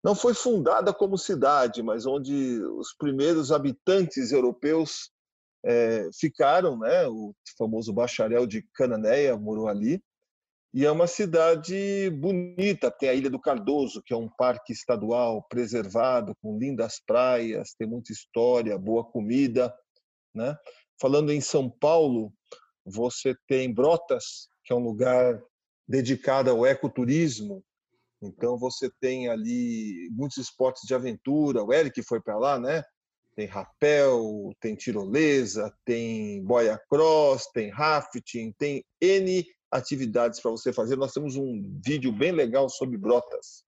não 0.03 0.15
foi 0.15 0.34
fundada 0.34 0.93
como 0.93 1.17
cidade, 1.17 1.81
mas 1.81 2.05
onde 2.05 2.62
os 2.77 2.93
primeiros 2.93 3.51
habitantes 3.51 4.31
europeus 4.31 5.12
é, 5.65 6.10
ficaram, 6.17 6.77
né? 6.77 7.07
O 7.07 7.36
famoso 7.57 7.91
bacharel 7.91 8.46
de 8.46 8.62
Cananéia 8.74 9.36
morou 9.36 9.67
ali. 9.67 10.01
E 10.77 10.86
é 10.86 10.91
uma 10.91 11.07
cidade 11.07 12.07
bonita, 12.12 12.91
tem 12.91 13.10
a 13.10 13.13
Ilha 13.15 13.31
do 13.31 13.41
Cardoso, 13.41 14.00
que 14.05 14.13
é 14.13 14.15
um 14.15 14.29
parque 14.29 14.72
estadual 14.72 15.41
preservado, 15.50 16.36
com 16.39 16.55
lindas 16.55 17.01
praias, 17.03 17.74
tem 17.74 17.88
muita 17.88 18.12
história, 18.12 18.77
boa 18.77 19.03
comida. 19.03 19.75
Né? 20.36 20.55
Falando 21.01 21.31
em 21.31 21.41
São 21.41 21.67
Paulo, 21.67 22.31
você 22.86 23.36
tem 23.48 23.74
Brotas, 23.74 24.50
que 24.63 24.72
é 24.72 24.75
um 24.75 24.84
lugar 24.84 25.41
dedicado 25.88 26.51
ao 26.51 26.63
ecoturismo. 26.63 27.63
Então 28.22 28.55
você 28.55 28.88
tem 29.01 29.29
ali 29.29 30.07
muitos 30.12 30.38
esportes 30.38 30.84
de 30.86 30.93
aventura. 30.93 31.63
O 31.63 31.74
Eric 31.74 32.03
foi 32.03 32.22
para 32.22 32.38
lá, 32.38 32.60
né? 32.60 32.84
Tem 33.36 33.48
rapel, 33.48 34.53
tem 34.60 34.75
tirolesa, 34.75 35.74
tem 35.84 36.43
boia 36.43 36.79
cross, 36.88 37.48
tem 37.51 37.72
rafting, 37.72 38.53
tem 38.60 38.86
N 39.01 39.43
atividades 39.71 40.39
para 40.39 40.51
você 40.51 40.71
fazer. 40.71 40.95
Nós 40.95 41.13
temos 41.13 41.36
um 41.36 41.79
vídeo 41.83 42.12
bem 42.12 42.31
legal 42.31 42.69
sobre 42.69 42.97
Brotas. 42.97 43.65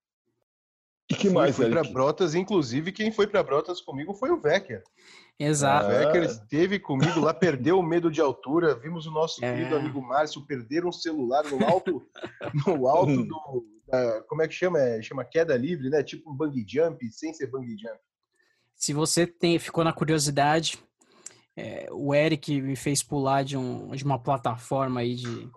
E 1.12 1.16
que 1.16 1.30
mais, 1.30 1.56
Fui 1.56 1.70
para 1.70 1.84
Brotas, 1.84 2.36
inclusive, 2.36 2.92
quem 2.92 3.12
foi 3.12 3.26
para 3.26 3.42
Brotas 3.42 3.82
comigo 3.82 4.14
foi 4.14 4.30
o 4.30 4.40
Vecker. 4.40 4.84
Exato. 5.40 5.88
O 5.88 5.90
Vecker 5.90 6.24
esteve 6.24 6.80
comigo 6.80 7.20
lá, 7.20 7.34
perdeu 7.34 7.80
o 7.80 7.84
medo 7.84 8.12
de 8.12 8.22
altura. 8.22 8.76
Vimos 8.76 9.08
o 9.08 9.12
nosso 9.12 9.44
é. 9.44 9.52
querido 9.52 9.76
amigo 9.76 10.02
Márcio 10.02 10.46
perder 10.46 10.86
um 10.86 10.92
celular 10.92 11.44
no 11.46 11.66
alto, 11.66 12.06
no 12.54 12.88
alto 12.88 13.24
do. 13.26 13.80
Da, 13.88 14.22
como 14.24 14.44
é 14.44 14.48
que 14.48 14.54
chama? 14.54 14.80
É, 14.80 15.02
chama 15.02 15.26
queda 15.26 15.58
livre, 15.58 15.90
né? 15.90 16.04
Tipo 16.04 16.30
um 16.30 16.36
bungee 16.36 16.66
jump, 16.68 17.04
sem 17.12 17.34
ser 17.34 17.48
bungee 17.48 17.76
jump. 17.76 17.98
Se 18.76 18.94
você 18.94 19.26
tem, 19.26 19.58
ficou 19.58 19.84
na 19.84 19.92
curiosidade, 19.92 20.78
é, 21.58 21.88
o 21.92 22.14
Eric 22.14 22.62
me 22.62 22.76
fez 22.76 23.02
pular 23.02 23.44
de, 23.44 23.58
um, 23.58 23.90
de 23.92 24.04
uma 24.06 24.20
plataforma 24.20 25.02
aí 25.02 25.16
de. 25.16 25.50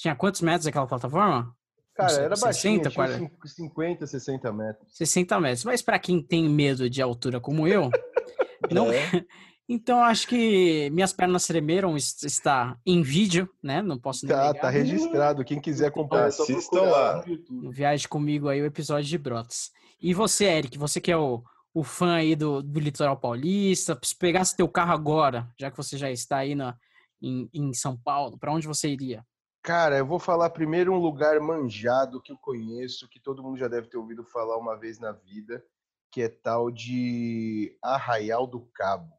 Tinha 0.00 0.16
quantos 0.16 0.40
metros 0.40 0.66
aquela 0.66 0.86
plataforma? 0.86 1.54
Cara, 1.94 2.12
era 2.14 2.36
60, 2.36 2.90
baixinho, 2.90 3.30
40... 3.30 3.46
50, 3.46 4.06
60 4.06 4.52
metros. 4.52 4.96
60 4.96 5.40
metros. 5.40 5.64
Mas 5.64 5.82
para 5.82 5.98
quem 5.98 6.22
tem 6.22 6.48
medo 6.48 6.88
de 6.88 7.02
altura 7.02 7.38
como 7.38 7.68
eu, 7.68 7.90
não. 8.70 8.90
É. 8.90 9.02
Então 9.68 10.02
acho 10.02 10.26
que 10.26 10.90
minhas 10.90 11.12
pernas 11.14 11.46
tremeram, 11.46 11.96
está 11.96 12.76
em 12.84 13.00
vídeo, 13.00 13.48
né? 13.62 13.80
Não 13.80 13.96
posso 13.96 14.26
nem 14.26 14.36
Tá, 14.36 14.52
tá 14.52 14.68
registrado. 14.68 15.44
Quem 15.44 15.60
quiser 15.60 15.86
acompanhar, 15.86 16.26
assistam 16.26 16.82
lá. 16.82 17.24
No 17.48 17.70
Viagem 17.70 18.06
comigo 18.08 18.48
aí 18.48 18.60
o 18.60 18.66
episódio 18.66 19.08
de 19.08 19.16
Brotas. 19.16 19.70
E 20.00 20.12
você, 20.12 20.44
Eric, 20.46 20.76
você 20.76 21.00
que 21.00 21.12
é 21.12 21.16
o, 21.16 21.42
o 21.72 21.82
fã 21.84 22.14
aí 22.16 22.34
do, 22.34 22.60
do 22.60 22.80
litoral 22.80 23.16
paulista, 23.16 23.98
se 24.02 24.14
pegasse 24.14 24.56
teu 24.56 24.68
carro 24.68 24.92
agora, 24.92 25.48
já 25.58 25.70
que 25.70 25.76
você 25.76 25.96
já 25.96 26.10
está 26.10 26.38
aí 26.38 26.54
na, 26.54 26.76
em, 27.22 27.48
em 27.54 27.72
São 27.72 27.96
Paulo, 27.96 28.36
para 28.36 28.52
onde 28.52 28.66
você 28.66 28.88
iria? 28.88 29.24
Cara, 29.62 29.98
eu 29.98 30.06
vou 30.06 30.18
falar 30.18 30.50
primeiro 30.50 30.92
um 30.92 30.98
lugar 30.98 31.38
manjado 31.38 32.20
que 32.20 32.32
eu 32.32 32.36
conheço, 32.36 33.08
que 33.08 33.20
todo 33.20 33.44
mundo 33.44 33.56
já 33.56 33.68
deve 33.68 33.86
ter 33.86 33.96
ouvido 33.96 34.24
falar 34.24 34.58
uma 34.58 34.76
vez 34.76 34.98
na 34.98 35.12
vida, 35.12 35.64
que 36.10 36.20
é 36.22 36.28
tal 36.28 36.68
de 36.68 37.78
Arraial 37.80 38.44
do 38.44 38.60
Cabo. 38.74 39.12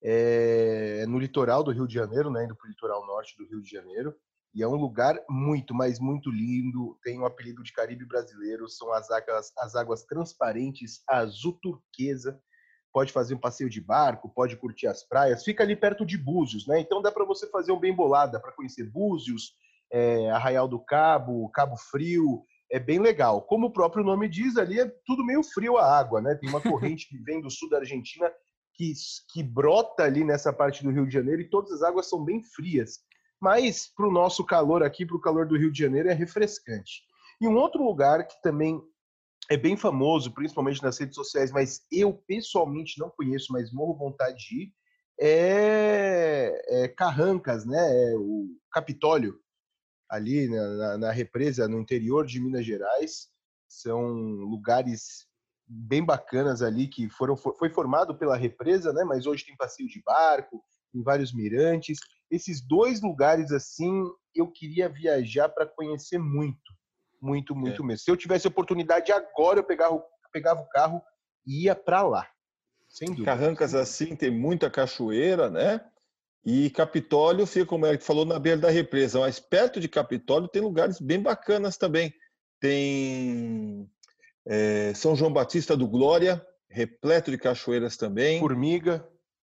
É 0.00 1.04
no 1.06 1.18
litoral 1.18 1.64
do 1.64 1.72
Rio 1.72 1.88
de 1.88 1.94
Janeiro, 1.94 2.30
né, 2.30 2.44
indo 2.44 2.54
para 2.54 2.66
o 2.66 2.70
litoral 2.70 3.04
norte 3.04 3.36
do 3.36 3.44
Rio 3.44 3.60
de 3.60 3.68
Janeiro, 3.68 4.14
e 4.54 4.62
é 4.62 4.68
um 4.68 4.76
lugar 4.76 5.18
muito, 5.28 5.74
mas 5.74 5.98
muito 5.98 6.30
lindo. 6.30 6.96
Tem 7.02 7.18
o 7.18 7.22
um 7.22 7.26
apelido 7.26 7.62
de 7.64 7.72
Caribe 7.72 8.04
brasileiro, 8.04 8.68
são 8.68 8.92
as 8.92 9.10
águas, 9.10 9.52
as 9.58 9.74
águas 9.74 10.04
transparentes, 10.04 11.02
azul 11.08 11.58
turquesa. 11.60 12.40
Pode 12.92 13.10
fazer 13.12 13.34
um 13.34 13.40
passeio 13.40 13.70
de 13.70 13.80
barco, 13.80 14.28
pode 14.28 14.56
curtir 14.56 14.86
as 14.86 15.02
praias. 15.02 15.42
Fica 15.42 15.64
ali 15.64 15.74
perto 15.74 16.06
de 16.06 16.16
Búzios, 16.16 16.68
né? 16.68 16.78
Então 16.78 17.02
dá 17.02 17.10
para 17.10 17.24
você 17.24 17.48
fazer 17.48 17.72
um 17.72 17.80
bem 17.80 17.94
bolada 17.94 18.38
para 18.38 18.52
conhecer 18.52 18.84
Búzios, 18.84 19.56
é, 19.92 20.30
Arraial 20.30 20.66
do 20.66 20.80
Cabo, 20.80 21.50
Cabo 21.50 21.76
Frio, 21.76 22.42
é 22.70 22.80
bem 22.80 22.98
legal. 22.98 23.42
Como 23.42 23.66
o 23.66 23.72
próprio 23.72 24.02
nome 24.02 24.28
diz, 24.28 24.56
ali 24.56 24.80
é 24.80 24.90
tudo 25.04 25.24
meio 25.24 25.42
frio 25.42 25.76
a 25.76 25.98
água, 25.98 26.22
né? 26.22 26.34
Tem 26.34 26.48
uma 26.48 26.60
corrente 26.62 27.06
que 27.06 27.18
vem 27.18 27.40
do 27.40 27.50
sul 27.50 27.68
da 27.68 27.78
Argentina 27.78 28.32
que, 28.74 28.94
que 29.30 29.42
brota 29.42 30.04
ali 30.04 30.24
nessa 30.24 30.50
parte 30.52 30.82
do 30.82 30.90
Rio 30.90 31.06
de 31.06 31.12
Janeiro 31.12 31.42
e 31.42 31.50
todas 31.50 31.70
as 31.72 31.82
águas 31.82 32.08
são 32.08 32.24
bem 32.24 32.42
frias. 32.42 33.00
Mas 33.38 33.92
para 33.94 34.08
o 34.08 34.12
nosso 34.12 34.44
calor 34.46 34.82
aqui, 34.82 35.04
para 35.04 35.16
o 35.16 35.20
calor 35.20 35.46
do 35.46 35.58
Rio 35.58 35.70
de 35.70 35.78
Janeiro, 35.78 36.08
é 36.08 36.14
refrescante. 36.14 37.02
E 37.40 37.46
um 37.46 37.56
outro 37.56 37.84
lugar 37.84 38.26
que 38.26 38.40
também 38.40 38.80
é 39.50 39.56
bem 39.56 39.76
famoso, 39.76 40.32
principalmente 40.32 40.82
nas 40.82 40.96
redes 40.98 41.16
sociais, 41.16 41.50
mas 41.50 41.82
eu 41.90 42.14
pessoalmente 42.26 42.98
não 42.98 43.10
conheço, 43.10 43.52
mas 43.52 43.72
morro 43.72 43.98
vontade 43.98 44.38
de 44.38 44.62
ir, 44.62 44.72
é, 45.20 46.84
é 46.84 46.88
Carrancas, 46.88 47.66
né? 47.66 47.78
É 47.78 48.16
o 48.16 48.46
Capitólio 48.70 49.41
ali 50.12 50.46
na, 50.46 50.98
na, 50.98 51.10
represa 51.10 51.66
no 51.66 51.80
interior 51.80 52.26
de 52.26 52.38
Minas 52.38 52.66
Gerais. 52.66 53.28
São 53.66 54.06
lugares 54.06 55.26
bem 55.66 56.04
bacanas 56.04 56.60
ali 56.60 56.86
que 56.86 57.08
foram 57.08 57.34
foi 57.34 57.70
formado 57.70 58.14
pela 58.18 58.36
represa, 58.36 58.92
né? 58.92 59.04
Mas 59.04 59.26
hoje 59.26 59.46
tem 59.46 59.56
passeio 59.56 59.88
de 59.88 60.02
barco, 60.02 60.62
tem 60.92 61.02
vários 61.02 61.32
mirantes. 61.32 61.98
Esses 62.30 62.60
dois 62.60 63.00
lugares 63.00 63.50
assim, 63.52 64.04
eu 64.34 64.52
queria 64.52 64.86
viajar 64.86 65.48
para 65.48 65.66
conhecer 65.66 66.18
muito, 66.18 66.60
muito, 67.18 67.56
muito 67.56 67.82
é. 67.82 67.86
mesmo. 67.86 68.04
Se 68.04 68.10
eu 68.10 68.16
tivesse 68.16 68.46
oportunidade 68.46 69.10
agora, 69.10 69.60
eu 69.60 69.64
pegava, 69.64 70.04
pegava 70.30 70.60
o 70.60 70.68
carro 70.68 71.00
e 71.46 71.64
ia 71.64 71.74
para 71.74 72.02
lá. 72.02 72.28
Sem 72.86 73.08
dúvida. 73.08 73.24
Carrancas 73.24 73.74
assim 73.74 74.14
tem 74.14 74.30
muita 74.30 74.70
cachoeira, 74.70 75.48
né? 75.48 75.82
E 76.44 76.70
Capitólio 76.70 77.46
fica, 77.46 77.66
como 77.66 77.86
ele 77.86 77.98
falou, 77.98 78.24
na 78.24 78.38
beira 78.38 78.60
da 78.60 78.70
represa. 78.70 79.20
Mas 79.20 79.38
perto 79.38 79.78
de 79.78 79.88
Capitólio 79.88 80.48
tem 80.48 80.60
lugares 80.60 81.00
bem 81.00 81.20
bacanas 81.20 81.76
também. 81.76 82.12
Tem 82.60 83.88
é, 84.46 84.92
São 84.94 85.14
João 85.14 85.32
Batista 85.32 85.76
do 85.76 85.86
Glória, 85.86 86.44
repleto 86.68 87.30
de 87.30 87.38
cachoeiras 87.38 87.96
também. 87.96 88.40
Formiga. 88.40 89.06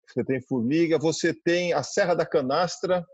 Você 0.06 0.24
tem 0.24 0.40
Formiga. 0.42 0.98
Você 0.98 1.34
tem 1.34 1.72
a 1.72 1.82
Serra 1.82 2.14
da 2.14 2.24
Canastra, 2.24 3.04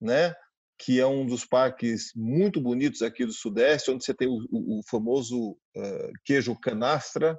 né? 0.00 0.34
que 0.78 1.00
é 1.00 1.06
um 1.06 1.24
dos 1.26 1.44
parques 1.44 2.12
muito 2.14 2.60
bonitos 2.60 3.02
aqui 3.02 3.24
do 3.24 3.32
Sudeste, 3.32 3.90
onde 3.90 4.04
você 4.04 4.12
tem 4.12 4.28
o, 4.28 4.36
o, 4.50 4.78
o 4.78 4.82
famoso 4.88 5.52
uh, 5.52 6.12
queijo 6.24 6.54
canastra. 6.60 7.38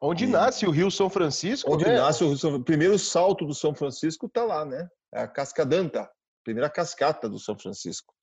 Onde 0.00 0.24
e... 0.24 0.26
nasce 0.26 0.66
o 0.66 0.70
Rio 0.70 0.90
São 0.90 1.08
Francisco, 1.08 1.72
Onde 1.72 1.84
né? 1.84 1.96
nasce 1.96 2.24
o 2.24 2.28
Rio 2.28 2.38
São... 2.38 2.62
primeiro 2.62 2.98
salto 2.98 3.46
do 3.46 3.54
São 3.54 3.74
Francisco 3.74 4.26
está 4.26 4.42
lá, 4.44 4.64
né? 4.64 4.88
É 5.14 5.22
a 5.22 5.28
Cascadanta, 5.28 6.10
primeira 6.42 6.70
cascata 6.70 7.28
do 7.28 7.38
São 7.38 7.58
Francisco. 7.58 8.14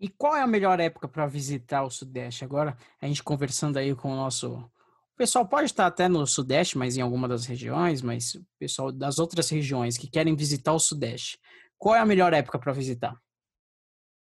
E 0.00 0.08
qual 0.08 0.36
é 0.36 0.42
a 0.42 0.46
melhor 0.46 0.78
época 0.78 1.08
para 1.08 1.26
visitar 1.26 1.82
o 1.82 1.90
Sudeste? 1.90 2.44
Agora, 2.44 2.76
a 3.00 3.06
gente 3.06 3.22
conversando 3.22 3.78
aí 3.78 3.94
com 3.94 4.12
o 4.12 4.16
nosso. 4.16 4.54
O 4.54 5.16
pessoal 5.16 5.48
pode 5.48 5.66
estar 5.66 5.86
até 5.86 6.06
no 6.06 6.24
Sudeste, 6.24 6.78
mas 6.78 6.96
em 6.96 7.00
alguma 7.00 7.26
das 7.26 7.46
regiões, 7.46 8.00
mas 8.00 8.34
o 8.36 8.46
pessoal 8.58 8.92
das 8.92 9.18
outras 9.18 9.48
regiões 9.48 9.98
que 9.98 10.08
querem 10.08 10.36
visitar 10.36 10.72
o 10.72 10.78
Sudeste, 10.78 11.40
qual 11.76 11.96
é 11.96 11.98
a 11.98 12.06
melhor 12.06 12.32
época 12.32 12.58
para 12.58 12.72
visitar? 12.72 13.16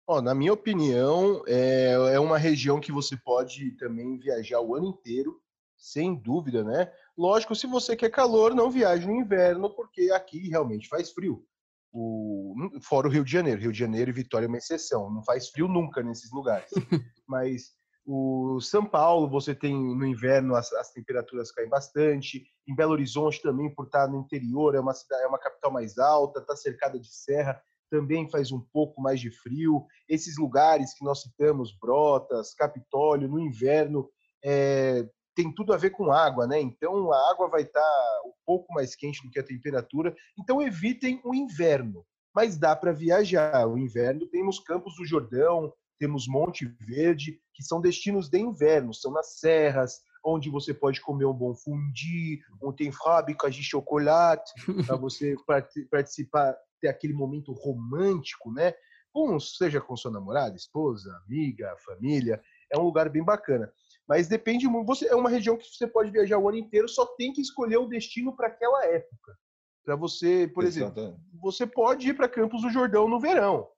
Oh, 0.04 0.20
na 0.20 0.34
minha 0.34 0.52
opinião, 0.52 1.44
é, 1.46 1.92
é 2.14 2.18
uma 2.18 2.38
região 2.38 2.80
que 2.80 2.90
você 2.90 3.16
pode 3.16 3.70
também 3.76 4.18
viajar 4.18 4.60
o 4.60 4.74
ano 4.74 4.86
inteiro, 4.86 5.40
sem 5.82 6.14
dúvida, 6.14 6.62
né? 6.62 6.92
Lógico, 7.18 7.56
se 7.56 7.66
você 7.66 7.96
quer 7.96 8.08
calor, 8.08 8.54
não 8.54 8.70
viaje 8.70 9.04
no 9.04 9.16
inverno, 9.16 9.68
porque 9.74 10.12
aqui 10.12 10.48
realmente 10.48 10.88
faz 10.88 11.10
frio. 11.10 11.44
O, 11.92 12.54
fora 12.80 13.08
o 13.08 13.10
Rio 13.10 13.24
de 13.24 13.32
Janeiro. 13.32 13.60
Rio 13.60 13.72
de 13.72 13.80
Janeiro 13.80 14.08
e 14.08 14.14
Vitória 14.14 14.46
é 14.46 14.48
uma 14.48 14.58
exceção. 14.58 15.12
Não 15.12 15.24
faz 15.24 15.48
frio 15.48 15.66
nunca 15.66 16.00
nesses 16.00 16.30
lugares. 16.30 16.70
Mas 17.26 17.72
o 18.06 18.60
São 18.60 18.86
Paulo, 18.86 19.28
você 19.28 19.56
tem 19.56 19.74
no 19.74 20.06
inverno 20.06 20.54
as, 20.54 20.72
as, 20.72 20.92
temperaturas 20.92 21.50
caem 21.50 21.68
bastante. 21.68 22.46
Em 22.66 22.76
Belo 22.76 22.92
Horizonte 22.92 23.42
também, 23.42 23.68
por 23.74 23.86
estar 23.86 24.06
no 24.06 24.20
interior, 24.20 24.76
é 24.76 24.80
uma 24.80 24.94
cidade, 24.94 25.24
é 25.24 25.26
uma 25.26 25.38
capital 25.38 25.72
mais 25.72 25.98
alta, 25.98 26.38
está 26.38 26.54
cercada 26.54 26.96
de 26.96 27.12
serra, 27.12 27.60
também 27.90 28.30
faz 28.30 28.52
um 28.52 28.60
pouco 28.72 29.02
mais 29.02 29.20
de 29.20 29.32
frio. 29.32 29.84
Esses 30.08 30.38
lugares 30.38 30.94
que 30.94 31.04
nós 31.04 31.22
citamos, 31.22 31.76
Brotas, 31.76 32.54
Capitólio, 32.54 33.28
no 33.28 33.40
inverno 33.40 34.08
é, 34.44 35.08
tem 35.34 35.52
tudo 35.54 35.72
a 35.72 35.76
ver 35.76 35.90
com 35.90 36.12
água, 36.12 36.46
né? 36.46 36.60
Então 36.60 37.12
a 37.12 37.30
água 37.30 37.48
vai 37.48 37.62
estar 37.62 37.80
tá 37.80 38.22
um 38.26 38.32
pouco 38.44 38.72
mais 38.72 38.94
quente 38.94 39.22
do 39.22 39.30
que 39.30 39.38
a 39.38 39.44
temperatura. 39.44 40.14
Então 40.38 40.60
evitem 40.60 41.20
o 41.24 41.34
inverno, 41.34 42.04
mas 42.34 42.58
dá 42.58 42.74
para 42.76 42.92
viajar. 42.92 43.66
O 43.66 43.78
inverno 43.78 44.26
temos 44.26 44.58
Campos 44.58 44.96
do 44.96 45.04
Jordão, 45.04 45.72
temos 45.98 46.26
Monte 46.26 46.66
Verde, 46.80 47.38
que 47.54 47.62
são 47.62 47.80
destinos 47.80 48.28
de 48.28 48.38
inverno, 48.38 48.92
são 48.92 49.12
nas 49.12 49.38
serras, 49.38 50.00
onde 50.24 50.50
você 50.50 50.72
pode 50.72 51.00
comer 51.00 51.24
um 51.24 51.32
bom 51.32 51.54
fundi, 51.54 52.40
onde 52.60 52.76
tem 52.76 52.92
fábricas 52.92 53.54
de 53.54 53.62
chocolate, 53.62 54.52
para 54.86 54.96
você 54.96 55.34
participar, 55.90 56.56
ter 56.80 56.88
aquele 56.88 57.12
momento 57.12 57.52
romântico, 57.52 58.52
né? 58.52 58.74
Seja 59.40 59.80
com 59.80 59.96
sua 59.96 60.10
namorada, 60.10 60.56
esposa, 60.56 61.14
amiga, 61.26 61.76
família, 61.84 62.40
é 62.72 62.78
um 62.78 62.84
lugar 62.84 63.10
bem 63.10 63.22
bacana. 63.22 63.70
Mas 64.08 64.28
depende 64.28 64.66
muito. 64.66 64.86
Você 64.86 65.06
é 65.06 65.14
uma 65.14 65.30
região 65.30 65.56
que 65.56 65.66
você 65.66 65.86
pode 65.86 66.10
viajar 66.10 66.38
o 66.38 66.48
ano 66.48 66.58
inteiro, 66.58 66.88
só 66.88 67.06
tem 67.06 67.32
que 67.32 67.40
escolher 67.40 67.78
o 67.78 67.86
destino 67.86 68.34
para 68.34 68.48
aquela 68.48 68.84
época. 68.86 69.36
Para 69.84 69.96
você, 69.96 70.50
por 70.52 70.64
Exatamente. 70.64 71.00
exemplo, 71.00 71.20
você 71.40 71.66
pode 71.66 72.08
ir 72.08 72.14
para 72.14 72.28
Campos 72.28 72.62
do 72.62 72.70
Jordão 72.70 73.08
no 73.08 73.20
verão, 73.20 73.68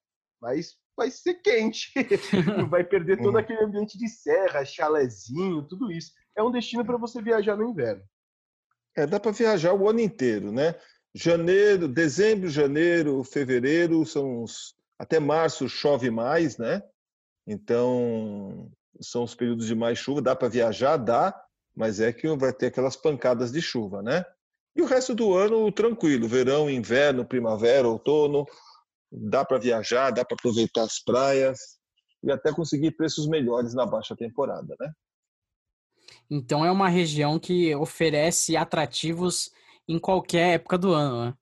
mas 0.41 0.77
vai 0.97 1.11
ser 1.11 1.35
quente. 1.35 1.93
vai 2.69 2.85
perder 2.85 3.19
todo 3.19 3.35
uhum. 3.35 3.39
aquele 3.39 3.65
ambiente 3.65 3.97
de 3.99 4.09
serra, 4.09 4.65
chalezinho, 4.65 5.67
tudo 5.67 5.91
isso. 5.91 6.13
É 6.37 6.43
um 6.43 6.51
destino 6.51 6.85
para 6.85 6.99
você 6.99 7.23
viajar 7.23 7.57
no 7.57 7.69
inverno. 7.69 8.03
É, 8.97 9.07
dá 9.07 9.19
para 9.19 9.33
viajar 9.33 9.73
o 9.73 9.89
ano 9.89 10.01
inteiro, 10.01 10.53
né? 10.53 10.75
Janeiro, 11.15 11.89
dezembro, 11.89 12.49
janeiro, 12.49 13.23
fevereiro 13.25 14.05
são 14.05 14.43
os 14.43 14.75
até 14.99 15.19
março 15.19 15.69
chove 15.69 16.11
mais, 16.11 16.57
né? 16.59 16.83
Então 17.47 18.71
são 19.01 19.25
os 19.25 19.35
períodos 19.35 19.67
de 19.67 19.75
mais 19.75 19.99
chuva. 19.99 20.23
Dá 20.23 20.35
para 20.35 20.49
viajar, 20.49 20.97
dá, 20.97 21.35
mas 21.75 22.01
é 22.01 22.13
que 22.13 22.29
vai 22.37 22.53
ter 22.53 22.67
aquelas 22.67 22.97
pancadas 22.97 23.51
de 23.51 23.61
chuva, 23.61 24.03
né? 24.03 24.25
E 24.77 24.83
o 24.83 24.87
resto 24.87 25.15
do 25.15 25.35
ano 25.35 25.71
tranquilo, 25.71 26.27
verão, 26.27 26.69
inverno, 26.69 27.25
primavera, 27.25 27.89
outono, 27.89 28.45
dá 29.11 29.45
para 29.45 29.59
viajar, 29.59 30.11
dá 30.11 30.25
para 30.25 30.35
aproveitar 30.35 30.83
as 30.83 30.99
praias 30.99 31.59
e 32.23 32.33
até 32.33 32.53
conseguir 32.53 32.93
preços 32.93 33.29
melhores 33.29 33.75
na 33.75 33.87
baixa 33.87 34.17
temporada, 34.17 34.75
né? 34.81 34.93
Então 36.29 36.65
é 36.65 36.71
uma 36.71 36.89
região 36.89 37.39
que 37.39 37.75
oferece 37.75 38.57
atrativos 38.57 39.53
em 39.87 39.99
qualquer 39.99 40.55
época 40.55 40.79
do 40.79 40.93
ano, 40.93 41.27
né? 41.27 41.35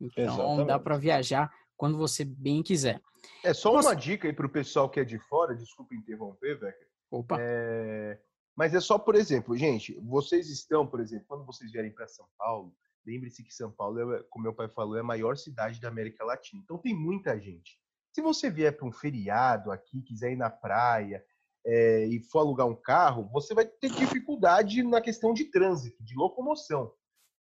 Então 0.00 0.24
Exatamente. 0.24 0.66
dá 0.66 0.78
para 0.78 0.98
viajar 0.98 1.52
quando 1.76 1.96
você 1.96 2.24
bem 2.24 2.62
quiser. 2.62 3.00
É 3.44 3.52
só 3.52 3.72
uma 3.72 3.94
dica 3.94 4.28
aí 4.28 4.32
para 4.32 4.46
o 4.46 4.50
pessoal 4.50 4.88
que 4.88 5.00
é 5.00 5.04
de 5.04 5.18
fora, 5.18 5.54
desculpa 5.54 5.94
interromper, 5.94 6.58
velho. 6.58 6.86
Opa. 7.10 7.36
É... 7.40 8.18
Mas 8.56 8.74
é 8.74 8.80
só, 8.80 8.98
por 8.98 9.14
exemplo, 9.14 9.56
gente, 9.56 9.98
vocês 10.00 10.48
estão, 10.50 10.86
por 10.86 11.00
exemplo, 11.00 11.24
quando 11.26 11.44
vocês 11.44 11.72
vierem 11.72 11.90
para 11.90 12.06
São 12.06 12.26
Paulo, 12.36 12.74
lembre-se 13.06 13.42
que 13.42 13.52
São 13.52 13.70
Paulo, 13.70 14.14
é, 14.14 14.22
como 14.28 14.44
meu 14.44 14.54
pai 14.54 14.68
falou, 14.68 14.96
é 14.96 15.00
a 15.00 15.04
maior 15.04 15.36
cidade 15.36 15.80
da 15.80 15.88
América 15.88 16.24
Latina. 16.24 16.60
Então 16.62 16.78
tem 16.78 16.94
muita 16.94 17.38
gente. 17.40 17.78
Se 18.12 18.20
você 18.20 18.50
vier 18.50 18.76
para 18.76 18.86
um 18.86 18.92
feriado 18.92 19.72
aqui, 19.72 20.02
quiser 20.02 20.32
ir 20.32 20.36
na 20.36 20.50
praia 20.50 21.24
é, 21.64 22.06
e 22.06 22.20
for 22.20 22.40
alugar 22.40 22.66
um 22.66 22.74
carro, 22.74 23.28
você 23.32 23.54
vai 23.54 23.64
ter 23.64 23.90
dificuldade 23.90 24.82
na 24.82 25.00
questão 25.00 25.32
de 25.32 25.46
trânsito, 25.46 26.04
de 26.04 26.14
locomoção 26.14 26.92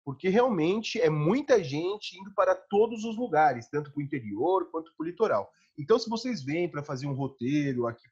porque 0.04 0.28
realmente 0.28 1.00
é 1.00 1.10
muita 1.10 1.62
gente 1.62 2.18
indo 2.18 2.32
para 2.34 2.54
todos 2.54 3.04
os 3.04 3.16
lugares, 3.16 3.68
tanto 3.68 3.92
para 3.92 4.00
o 4.00 4.02
interior 4.02 4.70
quanto 4.70 4.92
para 4.96 5.04
o 5.04 5.06
litoral. 5.06 5.50
Então, 5.78 5.98
se 5.98 6.08
vocês 6.08 6.42
vêm 6.42 6.68
para 6.68 6.82
fazer 6.82 7.06
um 7.06 7.14
roteiro 7.14 7.86
aqui 7.86 8.02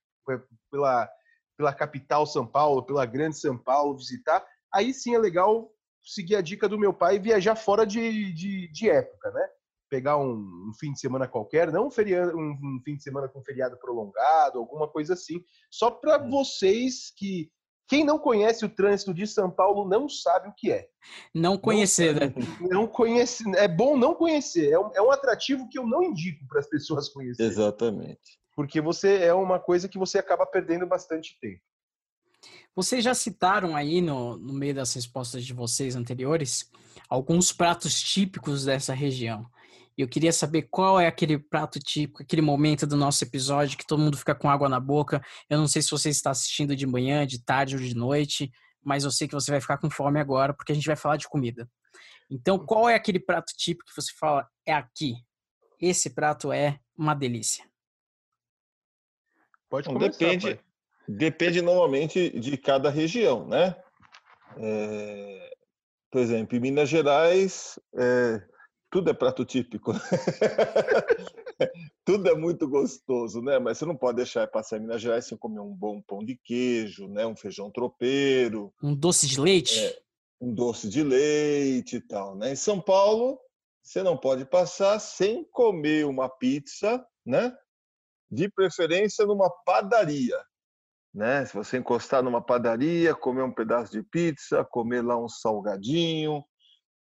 pela, 0.71 1.09
pela 1.57 1.75
capital 1.75 2.27
São 2.27 2.47
Paulo, 2.47 2.85
pela 2.85 3.07
grande 3.07 3.39
São 3.39 3.57
Paulo, 3.57 3.97
visitar, 3.97 4.45
aí 4.73 4.93
sim 4.93 5.15
é 5.15 5.19
legal 5.19 5.71
seguir 6.03 6.37
a 6.37 6.41
dica 6.41 6.69
do 6.69 6.79
meu 6.79 6.93
pai 6.93 7.17
e 7.17 7.21
viajar 7.21 7.57
fora 7.57 7.87
de, 7.87 8.33
de, 8.33 8.71
de 8.73 8.91
época, 8.91 9.31
né? 9.31 9.49
Pegar 9.91 10.19
um, 10.19 10.69
um, 10.69 10.73
fim 10.79 10.93
de 10.93 11.01
semana 11.01 11.27
qualquer, 11.27 11.73
não 11.73 11.87
um, 11.87 11.91
feriado, 11.91 12.37
um, 12.37 12.51
um, 12.51 12.81
fim 12.85 12.97
de 12.97 13.03
semana 13.03 13.29
com 13.29 13.43
feriado 13.43 13.79
prolongado, 13.79 14.59
alguma 14.59 14.87
coisa 14.87 15.15
assim, 15.15 15.43
só 15.71 15.91
para 15.91 16.23
hum. 16.23 16.31
vocês 16.31 17.11
que 17.17 17.51
quem 17.89 18.05
não 18.05 18.19
conhece 18.19 18.65
o 18.65 18.69
trânsito 18.69 19.15
de 19.15 19.27
São 19.27 19.51
Paulo 19.51 19.89
não 19.89 20.09
sabe 20.09 20.49
o 20.49 20.55
que 20.55 20.71
é. 20.71 20.89
Não 21.35 21.57
conhecer, 21.57 22.15
não, 22.15 22.27
né? 22.27 22.35
Não 22.61 22.87
conhece, 22.87 23.43
é 23.57 23.67
bom 23.67 23.97
não 23.97 24.15
conhecer. 24.15 24.71
É 24.71 24.79
um, 24.79 24.91
é 24.95 25.03
um 25.03 25.11
atrativo 25.11 25.67
que 25.71 25.79
eu 25.79 25.87
não 25.87 26.03
indico 26.03 26.47
para 26.47 26.61
as 26.61 26.69
pessoas 26.69 27.09
conhecerem. 27.09 27.51
Exatamente. 27.51 28.39
Porque 28.55 28.81
você 28.81 29.25
é 29.25 29.33
uma 29.33 29.59
coisa 29.59 29.89
que 29.89 29.99
você 29.99 30.19
acaba 30.19 30.45
perdendo 30.45 30.87
bastante 30.87 31.39
tempo. 31.41 31.63
Vocês 32.77 33.03
já 33.03 33.15
citaram 33.15 33.75
aí 33.75 34.01
no, 34.01 34.37
no 34.37 34.53
meio 34.53 34.75
das 34.75 34.93
respostas 34.95 35.45
de 35.45 35.55
vocês 35.55 35.97
anteriores 35.97 36.71
alguns 37.09 37.53
pratos 37.53 38.01
típicos 38.01 38.67
dessa 38.67 38.93
região. 38.93 39.47
E 39.99 40.03
eu 40.03 40.09
queria 40.09 40.33
saber 40.33 40.69
qual 40.71 41.01
é 41.01 41.09
aquele 41.09 41.37
prato 41.37 41.81
típico, 41.81 42.23
aquele 42.23 42.41
momento 42.41 42.87
do 42.87 42.97
nosso 42.97 43.25
episódio 43.25 43.77
que 43.77 43.85
todo 43.85 44.01
mundo 44.01 44.17
fica 44.17 44.33
com 44.33 44.49
água 44.49 44.69
na 44.69 44.79
boca. 44.79 45.21
Eu 45.51 45.59
não 45.59 45.67
sei 45.67 45.83
se 45.83 45.91
você 45.91 46.09
está 46.09 46.31
assistindo 46.31 46.77
de 46.77 46.87
manhã, 46.87 47.27
de 47.27 47.45
tarde 47.45 47.75
ou 47.75 47.83
de 47.83 47.97
noite, 47.97 48.49
mas 48.81 49.03
eu 49.03 49.11
sei 49.11 49.27
que 49.27 49.35
você 49.35 49.51
vai 49.51 49.61
ficar 49.61 49.77
com 49.77 49.91
fome 49.91 50.21
agora, 50.21 50.55
porque 50.55 50.71
a 50.71 50.75
gente 50.75 50.87
vai 50.87 50.95
falar 50.95 51.17
de 51.17 51.29
comida. 51.29 51.69
Então, 52.31 52.61
qual 52.61 52.89
é 52.89 52.95
aquele 52.95 53.19
prato 53.19 53.53
típico 53.57 53.91
que 53.91 54.01
você 54.01 54.13
fala, 54.17 54.49
é 54.65 54.73
aqui? 54.73 55.17
Esse 55.81 56.11
prato 56.11 56.53
é 56.53 56.79
uma 56.97 57.13
delícia. 57.13 57.65
Pode 59.69 59.89
começar, 59.89 60.11
depende, 60.13 60.55
pai. 60.55 60.65
depende 61.09 61.61
normalmente 61.61 62.39
de 62.39 62.57
cada 62.57 62.89
região, 62.89 63.49
né? 63.49 63.75
É, 64.59 65.51
por 66.09 66.21
exemplo, 66.21 66.57
em 66.57 66.61
Minas 66.61 66.89
Gerais, 66.89 67.81
é, 67.97 68.41
tudo 68.91 69.11
é 69.11 69.15
prato 69.15 69.45
típico. 69.45 69.93
tudo 72.05 72.29
é 72.29 72.35
muito 72.35 72.69
gostoso, 72.69 73.43
né? 73.43 73.59
Mas 73.59 73.79
você 73.79 73.85
não 73.85 73.97
pode 73.97 74.17
deixar 74.17 74.47
passar 74.47 74.79
em 74.79 74.81
Minas 74.81 75.03
Gerais 75.03 75.27
sem 75.27 75.37
comer 75.37 75.61
um 75.61 75.75
bom 75.75 76.01
pão 76.01 76.25
de 76.25 76.37
queijo, 76.37 77.09
né? 77.09 77.27
Um 77.27 77.37
feijão 77.37 77.71
tropeiro. 77.71 78.73
Um 78.83 78.95
doce 78.95 79.27
de 79.27 79.41
leite? 79.41 79.79
É, 79.79 79.99
um 80.41 80.55
doce 80.55 80.89
de 80.89 81.03
leite 81.03 81.97
e 81.97 82.01
tal, 82.01 82.37
né? 82.37 82.53
Em 82.53 82.57
São 82.57 82.81
Paulo, 82.81 83.39
você 83.83 84.03
não 84.03 84.17
pode 84.17 84.45
passar 84.45 84.99
sem 84.99 85.45
comer 85.45 86.07
uma 86.07 86.29
pizza, 86.29 87.05
né? 87.25 87.55
De 88.31 88.49
preferência 88.51 89.27
numa 89.27 89.51
padaria, 89.65 90.39
né? 91.15 91.45
Se 91.45 91.55
você 91.55 91.79
encostar 91.79 92.23
numa 92.23 92.41
padaria, 92.41 93.15
comer 93.15 93.43
um 93.43 93.53
pedaço 93.53 93.93
de 93.93 94.03
pizza, 94.03 94.65
comer 94.65 95.03
lá 95.03 95.19
um 95.19 95.29
salgadinho, 95.29 96.43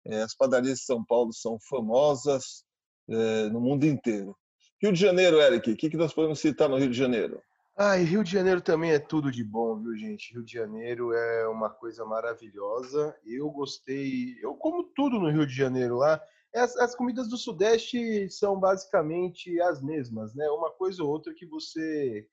as 0.06 0.36
padarias 0.36 0.80
de 0.80 0.86
São 0.86 1.04
Paulo 1.04 1.32
são 1.34 1.58
famosas 1.70 2.64
é, 3.10 3.50
no 3.50 3.60
mundo 3.60 3.86
inteiro. 3.86 4.36
Rio 4.82 4.92
de 4.92 5.00
Janeiro, 5.00 5.42
Eric, 5.42 5.72
o 5.72 5.78
que, 5.78 5.90
que 5.90 5.98
nós 5.98 6.14
podemos 6.14 6.40
citar 6.40 6.68
no 6.68 6.78
Rio 6.78 6.90
de 6.90 6.98
Janeiro? 6.98 7.42
Ah, 7.76 7.98
e 7.98 8.04
Rio 8.04 8.24
de 8.24 8.32
Janeiro 8.32 8.62
também 8.62 8.92
é 8.92 9.00
tudo 9.00 9.32
de 9.32 9.44
bom, 9.44 9.80
viu, 9.80 9.96
gente? 9.96 10.34
Rio 10.34 10.44
de 10.44 10.54
Janeiro 10.54 11.12
é 11.12 11.48
uma 11.48 11.70
coisa 11.70 12.06
maravilhosa. 12.06 13.16
Eu 13.26 13.50
gostei, 13.50 14.36
eu 14.42 14.54
como 14.56 14.84
tudo 14.96 15.20
no 15.20 15.32
Rio 15.32 15.48
de 15.48 15.56
Janeiro 15.56 15.96
lá. 15.96 16.22
As, 16.54 16.78
as 16.78 16.94
comidas 16.94 17.28
do 17.28 17.38
Sudeste 17.38 18.30
são 18.30 18.60
basicamente 18.60 19.60
as 19.62 19.82
mesmas, 19.82 20.36
né? 20.36 20.48
Uma 20.50 20.70
coisa 20.70 21.02
ou 21.02 21.10
outra 21.10 21.34
que 21.34 21.48
você 21.48 22.28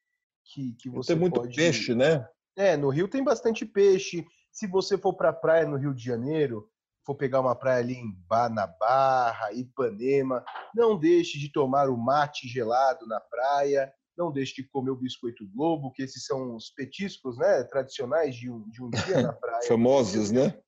que, 0.44 0.74
que 0.74 0.90
você 0.90 1.12
tem 1.12 1.20
muito 1.20 1.40
pode... 1.40 1.56
peixe, 1.56 1.94
né? 1.94 2.28
É, 2.54 2.76
no 2.76 2.90
Rio 2.90 3.08
tem 3.08 3.24
bastante 3.24 3.64
peixe. 3.64 4.26
Se 4.52 4.66
você 4.66 4.98
for 4.98 5.14
para 5.14 5.30
a 5.30 5.32
praia 5.32 5.66
no 5.66 5.76
Rio 5.76 5.94
de 5.94 6.04
Janeiro, 6.04 6.68
for 7.04 7.14
pegar 7.14 7.40
uma 7.40 7.54
praia 7.54 7.80
ali 7.80 7.94
em 7.94 8.14
na 8.52 8.66
Barra, 8.66 9.52
Ipanema, 9.52 10.44
não 10.74 10.98
deixe 10.98 11.38
de 11.38 11.50
tomar 11.50 11.88
o 11.88 11.96
mate 11.96 12.46
gelado 12.46 13.06
na 13.06 13.20
praia, 13.20 13.92
não 14.16 14.30
deixe 14.30 14.54
de 14.56 14.68
comer 14.68 14.90
o 14.90 14.96
biscoito 14.96 15.48
Globo, 15.48 15.92
que 15.92 16.02
esses 16.02 16.24
são 16.24 16.54
os 16.54 16.70
petiscos 16.70 17.38
né, 17.38 17.64
tradicionais 17.64 18.34
de 18.36 18.50
um, 18.50 18.68
de 18.68 18.82
um 18.82 18.90
dia 18.90 19.22
na 19.22 19.32
praia. 19.34 19.66
Famosos, 19.66 20.30
né? 20.30 20.58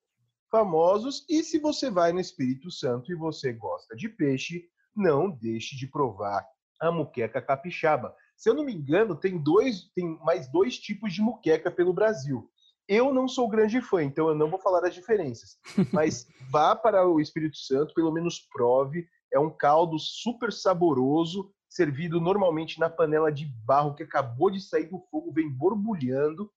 Famosos. 0.51 1.25
E 1.29 1.42
se 1.42 1.59
você 1.59 1.90
vai 1.90 2.12
no 2.12 2.21
Espírito 2.21 2.71
Santo 2.71 3.12
e 3.12 3.14
você 3.14 3.53
gosta 3.53 3.95
de 3.95 4.09
peixe, 4.09 4.64
não 4.95 5.31
deixe 5.31 5.77
de 5.77 5.87
provar 5.87 6.47
a 6.81 6.90
muqueca 6.90 7.40
capixaba. 7.40 8.14
Se 8.37 8.51
eu 8.51 8.55
não 8.55 8.64
me 8.64 8.75
engano, 8.75 9.14
tem 9.14 9.38
dois, 9.38 9.90
tem 9.95 10.18
mais 10.25 10.51
dois 10.51 10.79
tipos 10.79 11.12
de 11.12 11.23
muqueca 11.23 11.71
pelo 11.71 11.92
Brasil. 11.92 12.51
Eu 12.88 13.12
não 13.12 13.29
sou 13.29 13.49
grande 13.49 13.81
fã, 13.81 14.03
então 14.03 14.29
eu 14.29 14.35
não 14.35 14.51
vou 14.51 14.59
falar 14.59 14.85
as 14.85 14.95
diferenças. 14.95 15.57
Mas 15.92 16.27
vá 16.51 16.75
para 16.75 17.07
o 17.07 17.21
Espírito 17.21 17.57
Santo, 17.57 17.95
pelo 17.95 18.12
menos 18.12 18.40
prove. 18.53 19.07
É 19.33 19.38
um 19.38 19.51
caldo 19.51 19.99
super 19.99 20.53
saboroso, 20.53 21.53
servido 21.68 22.21
normalmente 22.21 22.79
na 22.79 22.90
panela 22.90 23.33
de 23.33 23.47
barro 23.64 23.95
que 23.95 24.03
acabou 24.03 24.51
de 24.51 24.61
sair 24.61 24.87
do 24.87 25.01
fogo, 25.11 25.33
vem 25.33 25.49
borbulhando. 25.49 26.51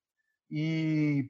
E, 0.49 1.29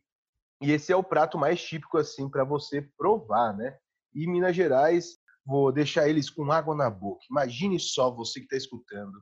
e 0.61 0.71
esse 0.71 0.91
é 0.91 0.95
o 0.95 1.03
prato 1.03 1.37
mais 1.37 1.61
típico 1.61 1.97
assim 1.97 2.29
para 2.29 2.43
você 2.43 2.81
provar, 2.97 3.55
né? 3.55 3.77
E 4.13 4.25
Minas 4.25 4.55
Gerais, 4.55 5.17
vou 5.45 5.71
deixar 5.71 6.07
eles 6.07 6.29
com 6.29 6.51
água 6.51 6.73
na 6.73 6.89
boca. 6.89 7.21
Imagine 7.29 7.79
só 7.79 8.09
você 8.09 8.39
que 8.39 8.45
está 8.45 8.57
escutando 8.57 9.21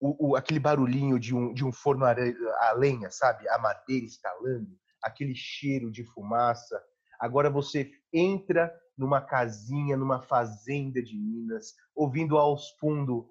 o, 0.00 0.30
o, 0.30 0.36
aquele 0.36 0.58
barulhinho 0.58 1.18
de 1.20 1.34
um, 1.34 1.52
de 1.52 1.64
um 1.64 1.70
forno 1.70 2.04
a 2.06 2.72
lenha, 2.72 3.10
sabe? 3.10 3.46
A 3.50 3.58
madeira 3.58 4.06
estalando 4.06 4.80
aquele 5.02 5.34
cheiro 5.34 5.90
de 5.90 6.04
fumaça. 6.04 6.80
Agora 7.18 7.50
você 7.50 7.90
entra 8.12 8.72
numa 8.96 9.20
casinha, 9.20 9.96
numa 9.96 10.20
fazenda 10.20 11.02
de 11.02 11.16
Minas, 11.16 11.74
ouvindo 11.94 12.36
aos 12.36 12.70
fundos 12.78 13.24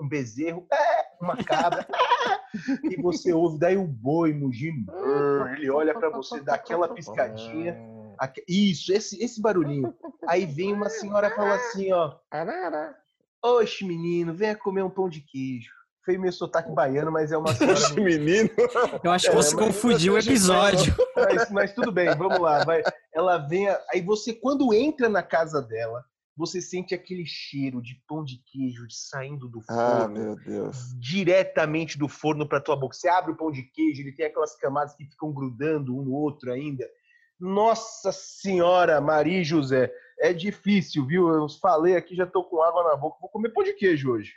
um 0.00 0.08
bezerro, 0.08 0.66
uma 1.20 1.36
cabra, 1.36 1.86
e 2.84 3.00
você 3.00 3.32
ouve 3.32 3.58
daí 3.58 3.76
o 3.76 3.86
boi 3.86 4.32
mugindo. 4.32 4.92
Ele 5.56 5.70
olha 5.70 5.94
para 5.94 6.10
você, 6.10 6.40
dá 6.40 6.54
aquela 6.54 6.88
piscadinha. 6.88 7.76
Isso, 8.48 8.92
esse, 8.92 9.22
esse 9.22 9.42
barulhinho. 9.42 9.94
Aí 10.26 10.46
vem 10.46 10.72
uma 10.72 10.88
senhora 10.88 11.28
e 11.28 11.34
fala 11.34 11.54
assim, 11.56 11.92
ó. 11.92 12.18
Oxe, 13.42 13.84
menino, 13.84 14.32
venha 14.32 14.56
comer 14.56 14.82
um 14.82 14.90
pão 14.90 15.08
de 15.08 15.20
queijo 15.20 15.70
feio 16.06 16.20
meio 16.20 16.32
sotaque 16.32 16.70
baiano, 16.70 17.10
mas 17.10 17.32
é 17.32 17.36
uma 17.36 17.52
senhora. 17.52 18.00
menino. 18.00 18.48
Eu 19.02 19.10
acho 19.10 19.26
que 19.26 19.32
é, 19.32 19.36
você 19.36 19.54
confundiu 19.54 20.14
o 20.14 20.18
episódio. 20.18 20.94
Mas, 21.14 21.50
mas, 21.50 21.74
tudo 21.74 21.90
bem, 21.92 22.14
vamos 22.16 22.38
lá. 22.38 22.64
Vai. 22.64 22.82
Ela 23.12 23.36
vem. 23.36 23.68
Aí 23.92 24.00
você, 24.00 24.32
quando 24.32 24.72
entra 24.72 25.08
na 25.08 25.22
casa 25.22 25.60
dela, 25.60 26.04
você 26.36 26.60
sente 26.60 26.94
aquele 26.94 27.24
cheiro 27.26 27.82
de 27.82 28.00
pão 28.06 28.22
de 28.22 28.40
queijo 28.50 28.86
saindo 28.88 29.48
do 29.48 29.60
forno. 29.62 30.04
Ah, 30.04 30.08
meu 30.08 30.36
Deus. 30.36 30.94
Diretamente 31.00 31.98
do 31.98 32.08
forno 32.08 32.48
para 32.48 32.60
tua 32.60 32.76
boca. 32.76 32.94
Você 32.94 33.08
abre 33.08 33.32
o 33.32 33.36
pão 33.36 33.50
de 33.50 33.62
queijo, 33.64 34.02
ele 34.02 34.12
tem 34.12 34.26
aquelas 34.26 34.54
camadas 34.56 34.94
que 34.94 35.04
ficam 35.04 35.32
grudando 35.32 35.96
um 35.96 36.02
no 36.02 36.12
outro 36.12 36.52
ainda. 36.52 36.88
Nossa 37.38 38.12
Senhora, 38.12 39.00
Maria 39.00 39.42
José, 39.44 39.92
é 40.20 40.32
difícil, 40.32 41.04
viu? 41.06 41.28
Eu 41.28 41.46
falei 41.60 41.96
aqui, 41.96 42.14
já 42.14 42.26
tô 42.26 42.44
com 42.44 42.62
água 42.62 42.84
na 42.84 42.96
boca. 42.96 43.18
Vou 43.20 43.28
comer 43.28 43.50
pão 43.50 43.64
de 43.64 43.74
queijo 43.74 44.12
hoje. 44.12 44.32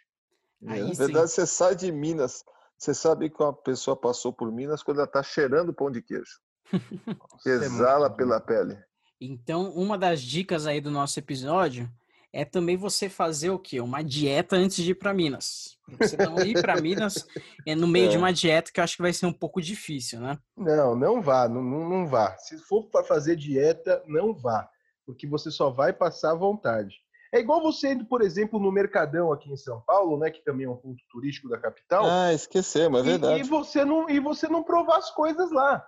Aí, 0.68 0.82
na 0.82 0.94
verdade, 0.94 1.30
sim. 1.30 1.36
você 1.36 1.48
sai 1.48 1.76
de 1.76 1.92
Minas, 1.92 2.44
você 2.78 2.94
sabe 2.94 3.30
que 3.30 3.42
uma 3.42 3.54
pessoa 3.54 3.96
passou 3.96 4.34
por 4.34 4.52
Minas 4.52 4.84
quando 4.84 4.98
ela 4.98 5.08
está 5.08 5.24
cheirando 5.24 5.74
pão 5.74 5.92
de 5.92 6.02
queijo. 6.02 6.40
É 7.46 7.52
Exala 7.52 8.08
é 8.08 8.10
pela 8.10 8.40
pele. 8.40 8.78
Então, 9.20 9.72
uma 9.72 9.98
das 9.98 10.22
dicas 10.22 10.68
aí 10.68 10.80
do 10.80 10.92
nosso 10.92 11.18
episódio 11.18 11.90
é 12.32 12.46
também 12.46 12.78
você 12.78 13.10
fazer 13.10 13.50
o 13.50 13.60
quê? 13.60 13.82
Uma 13.82 14.04
dieta 14.04 14.56
antes 14.56 14.78
de 14.78 14.92
ir 14.92 14.96
para 14.96 15.14
Minas. 15.14 15.78
Você 16.00 16.16
não 16.16 16.40
ir 16.40 16.62
para 16.62 16.80
Minas 16.80 17.26
é 17.66 17.76
no 17.76 17.88
meio 17.88 18.08
é. 18.08 18.10
de 18.10 18.18
uma 18.18 18.32
dieta 18.32 18.72
que 18.72 18.80
eu 18.80 18.84
acho 18.84 18.96
que 18.96 19.02
vai 19.02 19.12
ser 19.12 19.26
um 19.26 19.34
pouco 19.34 19.62
difícil, 19.62 20.20
né? 20.20 20.38
Não, 20.56 20.96
não 20.96 21.22
vá, 21.22 21.50
não, 21.50 21.62
não 21.62 22.08
vá. 22.08 22.38
Se 22.38 22.58
for 22.58 22.84
para 22.90 23.04
fazer 23.04 23.36
dieta, 23.36 24.04
não 24.06 24.34
vá, 24.34 24.70
porque 25.06 25.26
você 25.28 25.50
só 25.50 25.70
vai 25.70 25.92
passar 25.92 26.36
vontade. 26.36 26.98
É 27.32 27.40
igual 27.40 27.62
você 27.62 27.94
indo, 27.94 28.06
por 28.06 28.22
exemplo, 28.22 28.60
no 28.60 28.72
Mercadão 28.72 29.32
aqui 29.32 29.52
em 29.52 29.58
São 29.58 29.82
Paulo, 29.82 30.18
né, 30.18 30.32
que 30.32 30.44
também 30.44 30.66
é 30.66 30.70
um 30.70 30.76
ponto 30.76 31.04
turístico 31.10 31.48
da 31.48 31.60
capital. 31.60 32.06
Ah, 32.06 32.34
esquecemos, 32.34 33.00
é 33.02 33.04
verdade. 33.04 33.38
E, 33.38 33.40
e 33.42 33.44
você 33.44 33.86
não 33.86 34.10
e 34.10 34.20
você 34.20 34.48
não 34.48 34.64
provar 34.64 34.98
as 34.98 35.12
coisas 35.12 35.52
lá. 35.52 35.86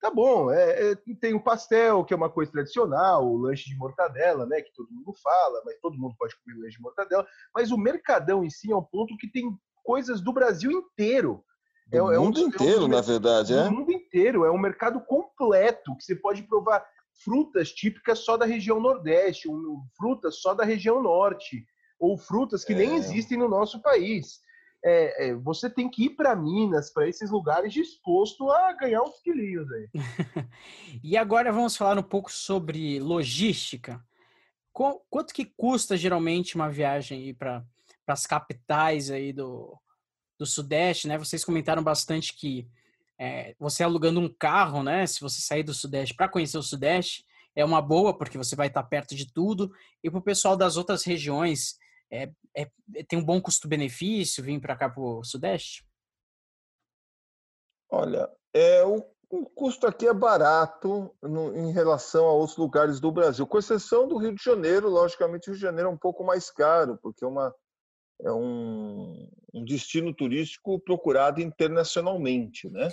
Tá 0.00 0.10
bom, 0.10 0.50
é, 0.50 0.92
é, 0.92 0.94
tem 1.20 1.34
o 1.34 1.42
pastel, 1.42 2.04
que 2.04 2.12
é 2.12 2.16
uma 2.16 2.28
coisa 2.28 2.52
tradicional, 2.52 3.26
o 3.26 3.38
lanche 3.38 3.70
de 3.70 3.76
mortadela, 3.76 4.44
né, 4.44 4.60
que 4.60 4.72
todo 4.74 4.92
mundo 4.92 5.14
fala, 5.22 5.62
mas 5.64 5.78
todo 5.80 5.96
mundo 5.96 6.14
pode 6.18 6.36
comer 6.36 6.58
lanche 6.58 6.76
de 6.76 6.82
mortadela. 6.82 7.26
Mas 7.54 7.72
o 7.72 7.78
Mercadão 7.78 8.44
em 8.44 8.50
si 8.50 8.70
é 8.70 8.76
um 8.76 8.82
ponto 8.82 9.16
que 9.16 9.30
tem 9.30 9.50
coisas 9.82 10.20
do 10.20 10.32
Brasil 10.32 10.70
inteiro. 10.70 11.42
Do 11.86 11.96
é, 11.96 12.18
mundo 12.18 12.40
é 12.40 12.44
um, 12.44 12.48
inteiro, 12.48 12.82
é 12.82 12.84
um, 12.84 12.88
na 12.88 13.00
verdade, 13.00 13.54
é? 13.54 13.64
Do 13.64 13.72
mundo 13.72 13.92
inteiro, 13.92 14.44
é 14.44 14.50
um 14.50 14.58
mercado 14.58 15.00
completo, 15.00 15.96
que 15.96 16.04
você 16.04 16.14
pode 16.14 16.42
provar 16.42 16.84
frutas 17.22 17.70
típicas 17.72 18.20
só 18.20 18.36
da 18.36 18.46
região 18.46 18.80
Nordeste, 18.80 19.48
ou 19.48 19.82
frutas 19.96 20.40
só 20.40 20.54
da 20.54 20.64
região 20.64 21.02
Norte, 21.02 21.64
ou 21.98 22.16
frutas 22.18 22.64
que 22.64 22.72
é. 22.72 22.76
nem 22.76 22.96
existem 22.96 23.38
no 23.38 23.48
nosso 23.48 23.80
país. 23.80 24.40
É, 24.84 25.28
é, 25.28 25.34
você 25.34 25.68
tem 25.68 25.88
que 25.88 26.04
ir 26.04 26.10
para 26.10 26.36
Minas, 26.36 26.92
para 26.92 27.08
esses 27.08 27.30
lugares, 27.30 27.72
disposto 27.72 28.50
a 28.50 28.72
ganhar 28.72 29.02
uns 29.02 29.20
quilinhos 29.20 29.66
aí. 29.72 29.88
e 31.02 31.16
agora 31.16 31.52
vamos 31.52 31.76
falar 31.76 31.98
um 31.98 32.02
pouco 32.02 32.30
sobre 32.30 33.00
logística. 33.00 34.00
Quanto 34.72 35.32
que 35.32 35.44
custa 35.44 35.96
geralmente 35.96 36.54
uma 36.54 36.68
viagem 36.68 37.34
para 37.34 37.64
as 38.06 38.26
capitais 38.26 39.10
aí 39.10 39.32
do, 39.32 39.76
do 40.38 40.44
Sudeste, 40.44 41.08
né? 41.08 41.16
Vocês 41.16 41.44
comentaram 41.44 41.82
bastante 41.82 42.36
que 42.36 42.68
é, 43.18 43.54
você 43.58 43.82
alugando 43.82 44.20
um 44.20 44.32
carro, 44.38 44.82
né? 44.82 45.06
Se 45.06 45.20
você 45.20 45.40
sair 45.40 45.62
do 45.62 45.74
Sudeste 45.74 46.14
para 46.14 46.28
conhecer 46.28 46.58
o 46.58 46.62
Sudeste, 46.62 47.24
é 47.54 47.64
uma 47.64 47.80
boa, 47.80 48.16
porque 48.16 48.36
você 48.36 48.54
vai 48.54 48.66
estar 48.68 48.82
perto 48.82 49.14
de 49.14 49.32
tudo. 49.32 49.72
E 50.02 50.10
para 50.10 50.18
o 50.18 50.22
pessoal 50.22 50.56
das 50.56 50.76
outras 50.76 51.04
regiões, 51.04 51.78
é, 52.10 52.30
é, 52.54 52.70
tem 53.08 53.18
um 53.18 53.24
bom 53.24 53.40
custo-benefício 53.40 54.44
vir 54.44 54.60
para 54.60 54.76
cá 54.76 54.88
para 54.88 55.02
o 55.02 55.24
Sudeste? 55.24 55.84
Olha, 57.90 58.28
é, 58.52 58.84
o, 58.84 59.02
o 59.30 59.46
custo 59.46 59.86
aqui 59.86 60.06
é 60.06 60.12
barato 60.12 61.14
no, 61.22 61.56
em 61.56 61.72
relação 61.72 62.26
a 62.26 62.32
outros 62.32 62.58
lugares 62.58 63.00
do 63.00 63.10
Brasil, 63.10 63.46
com 63.46 63.58
exceção 63.58 64.06
do 64.06 64.18
Rio 64.18 64.34
de 64.34 64.42
Janeiro. 64.42 64.90
Logicamente, 64.90 65.48
o 65.48 65.52
Rio 65.52 65.58
de 65.58 65.62
Janeiro 65.62 65.88
é 65.88 65.92
um 65.92 65.98
pouco 65.98 66.22
mais 66.24 66.50
caro, 66.50 66.98
porque 67.02 67.24
é 67.24 67.28
uma 67.28 67.54
é 68.22 68.32
um, 68.32 69.28
um, 69.52 69.64
destino 69.64 70.14
turístico 70.14 70.80
procurado 70.80 71.40
internacionalmente, 71.40 72.68
né? 72.70 72.88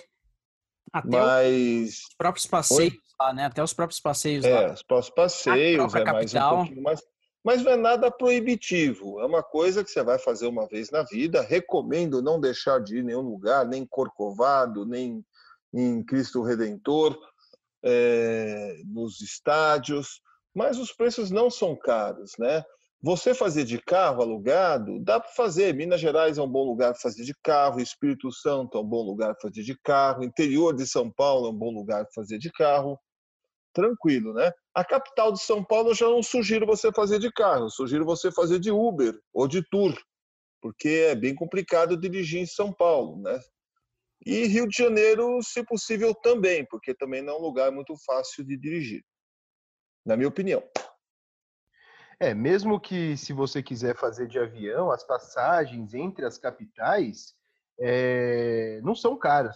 Até 0.91 1.19
Mas... 1.19 1.89
os 1.89 2.15
próprios 2.17 2.45
passeios 2.45 2.93
Oi? 2.93 2.99
lá, 3.19 3.33
né? 3.33 3.45
Até 3.45 3.63
os 3.63 3.73
próprios 3.73 3.99
passeios 3.99 4.45
é, 4.45 4.67
lá. 4.67 4.73
os 4.73 4.83
próprios 4.83 5.09
passeios 5.13 5.95
é 5.95 6.03
mais 6.03 6.33
um 6.33 6.39
pouquinho 6.49 6.83
mais... 6.83 7.01
Mas 7.45 7.61
não 7.61 7.73
é 7.73 7.75
nada 7.75 8.09
proibitivo, 8.09 9.19
é 9.19 9.25
uma 9.25 9.43
coisa 9.43 9.83
que 9.83 9.91
você 9.91 10.01
vai 10.01 10.17
fazer 10.17 10.47
uma 10.47 10.65
vez 10.65 10.89
na 10.89 11.03
vida. 11.03 11.41
Recomendo 11.41 12.21
não 12.21 12.39
deixar 12.39 12.79
de 12.79 12.95
ir 12.95 12.99
em 13.01 13.03
nenhum 13.03 13.21
lugar, 13.21 13.67
nem 13.67 13.85
Corcovado, 13.85 14.85
nem 14.85 15.21
em 15.73 16.01
Cristo 16.05 16.41
Redentor, 16.41 17.19
é, 17.83 18.81
nos 18.85 19.19
estádios, 19.19 20.21
mas 20.53 20.79
os 20.79 20.93
preços 20.93 21.31
não 21.31 21.49
são 21.49 21.75
caros, 21.75 22.31
né? 22.39 22.63
Você 23.03 23.35
fazer 23.35 23.65
de 23.65 23.81
carro 23.81 24.21
alugado, 24.21 24.97
dá 25.03 25.19
para 25.19 25.29
fazer. 25.33 25.75
Minas 25.75 25.99
Gerais 25.99 26.37
é 26.37 26.41
um 26.41 26.47
bom 26.47 26.63
lugar 26.63 26.93
para 26.93 27.01
fazer 27.01 27.25
de 27.25 27.35
carro, 27.43 27.81
Espírito 27.81 28.31
Santo 28.31 28.77
é 28.77 28.81
um 28.81 28.85
bom 28.85 29.03
lugar 29.03 29.35
para 29.35 29.49
fazer 29.49 29.61
de 29.61 29.77
carro, 29.83 30.23
interior 30.23 30.73
de 30.73 30.87
São 30.87 31.11
Paulo 31.11 31.47
é 31.47 31.49
um 31.49 31.53
bom 31.53 31.69
lugar 31.69 32.05
para 32.05 32.13
fazer 32.15 32.37
de 32.37 32.49
carro. 32.49 32.97
Tranquilo, 33.73 34.33
né? 34.33 34.53
A 34.73 34.85
capital 34.85 35.33
de 35.33 35.43
São 35.43 35.61
Paulo 35.61 35.89
eu 35.89 35.95
já 35.95 36.05
não 36.05 36.23
sugiro 36.23 36.65
você 36.65 36.93
fazer 36.93 37.19
de 37.19 37.29
carro, 37.29 37.65
eu 37.65 37.69
sugiro 37.69 38.05
você 38.05 38.31
fazer 38.31 38.57
de 38.57 38.71
Uber 38.71 39.19
ou 39.33 39.49
de 39.49 39.61
tour, 39.69 39.93
porque 40.61 41.07
é 41.09 41.15
bem 41.15 41.35
complicado 41.35 41.97
dirigir 41.97 42.39
em 42.39 42.45
São 42.45 42.71
Paulo, 42.71 43.21
né? 43.21 43.37
E 44.25 44.45
Rio 44.45 44.65
de 44.65 44.77
Janeiro, 44.77 45.41
se 45.43 45.61
possível, 45.65 46.15
também, 46.15 46.65
porque 46.67 46.93
também 46.93 47.21
não 47.21 47.33
é 47.33 47.37
um 47.37 47.41
lugar 47.41 47.69
muito 47.69 47.93
fácil 48.05 48.45
de 48.45 48.55
dirigir, 48.55 49.03
na 50.05 50.15
minha 50.15 50.29
opinião. 50.29 50.63
É, 52.19 52.34
mesmo 52.34 52.80
que 52.80 53.17
se 53.17 53.34
você 53.34 53.62
quiser 53.62 53.95
fazer 53.97 54.28
de 54.28 54.39
avião, 54.39 54.91
as 54.91 55.04
passagens 55.04 55.93
entre 55.93 56.26
as 56.26 56.38
capitais 56.38 57.34
é, 57.80 58.80
não 58.84 58.95
são 58.95 59.17
caras. 59.17 59.56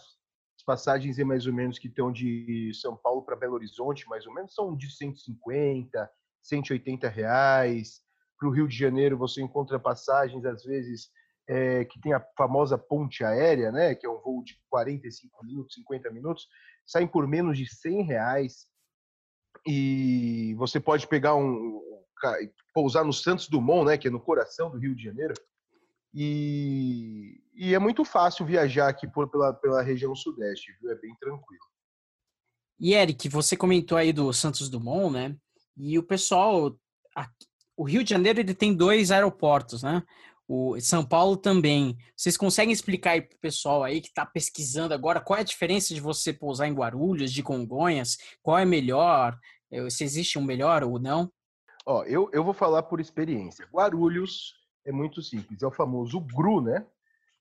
As 0.58 0.64
passagens, 0.64 1.20
é 1.20 1.24
mais 1.24 1.46
ou 1.46 1.54
menos, 1.54 1.78
que 1.78 1.88
estão 1.88 2.12
de 2.12 2.72
São 2.74 2.96
Paulo 2.96 3.22
para 3.22 3.36
Belo 3.36 3.54
Horizonte, 3.54 4.08
mais 4.10 4.26
ou 4.26 4.34
menos, 4.34 4.54
são 4.54 4.76
de 4.76 4.90
150, 4.90 6.10
180 6.42 7.08
reais. 7.08 8.02
Para 8.38 8.50
o 8.50 8.52
Rio 8.52 8.68
de 8.68 8.76
Janeiro, 8.76 9.18
você 9.18 9.42
encontra 9.42 9.80
passagens, 9.80 10.46
às 10.46 10.64
vezes, 10.64 11.10
é, 11.48 11.86
que 11.86 12.00
tem 12.00 12.14
a 12.14 12.26
famosa 12.36 12.78
ponte 12.78 13.24
aérea, 13.24 13.72
né, 13.72 13.96
que 13.96 14.06
é 14.06 14.10
um 14.10 14.20
voo 14.20 14.44
de 14.44 14.60
45 14.70 15.46
minutos, 15.46 15.76
50 15.76 16.12
minutos, 16.12 16.48
saem 16.86 17.08
por 17.08 17.28
menos 17.28 17.58
de 17.58 17.68
100 17.68 18.04
reais. 18.04 18.68
E 19.66 20.54
você 20.56 20.80
pode 20.80 21.08
pegar 21.08 21.36
um, 21.36 21.82
pousar 22.74 23.04
no 23.04 23.14
Santos 23.14 23.48
Dumont, 23.48 23.86
né, 23.86 23.98
que 23.98 24.08
é 24.08 24.12
no 24.12 24.20
coração 24.20 24.70
do 24.70 24.78
Rio 24.78 24.96
de 24.96 25.04
Janeiro. 25.04 25.34
E, 26.14 27.42
e 27.56 27.74
é 27.74 27.80
muito 27.80 28.04
fácil 28.04 28.46
viajar 28.46 28.88
aqui 28.88 29.08
por, 29.08 29.30
pela, 29.30 29.54
pela 29.54 29.82
região 29.82 30.16
sudeste, 30.16 30.74
viu? 30.82 30.92
É 30.92 30.96
bem 30.96 31.14
tranquilo. 31.20 31.64
E 32.80 32.94
Eric, 32.94 33.28
você 33.30 33.58
comentou 33.58 33.98
aí 33.98 34.14
do 34.14 34.32
Santos 34.32 34.70
Dumont, 34.70 35.14
né? 35.14 35.36
E 35.76 35.98
o 35.98 36.04
pessoal, 36.04 36.76
o 37.76 37.84
Rio 37.84 38.04
de 38.04 38.10
Janeiro 38.10 38.40
ele 38.40 38.54
tem 38.54 38.74
dois 38.74 39.12
aeroportos, 39.12 39.84
né? 39.84 40.04
O 40.48 40.80
São 40.80 41.06
Paulo 41.06 41.36
também. 41.36 41.98
Vocês 42.16 42.38
conseguem 42.38 42.72
explicar 42.72 43.12
aí 43.12 43.22
pro 43.22 43.38
pessoal 43.40 43.84
aí 43.84 44.00
que 44.00 44.08
está 44.08 44.26
pesquisando 44.26 44.94
agora 44.94 45.20
qual 45.20 45.38
é 45.38 45.42
a 45.42 45.46
diferença 45.46 45.94
de 45.94 46.00
você 46.00 46.32
pousar 46.32 46.68
em 46.68 46.74
Guarulhos, 46.74 47.34
de 47.34 47.44
Congonhas? 47.44 48.18
Qual 48.42 48.58
é 48.58 48.64
melhor? 48.64 49.38
Eh, 49.70 49.90
se 49.90 50.04
existe 50.04 50.40
um 50.40 50.44
melhor 50.44 50.84
ou 50.84 50.98
não? 51.00 51.32
Ó, 51.90 52.04
eu, 52.04 52.30
eu 52.34 52.44
vou 52.44 52.54
falar 52.54 52.84
por 52.84 53.00
experiência. 53.00 53.66
Guarulhos 53.74 54.54
é 54.86 54.92
muito 54.92 55.22
simples, 55.22 55.64
é 55.64 55.68
o 55.68 55.72
famoso 55.72 56.20
GRU, 56.20 56.60
né? 56.60 56.86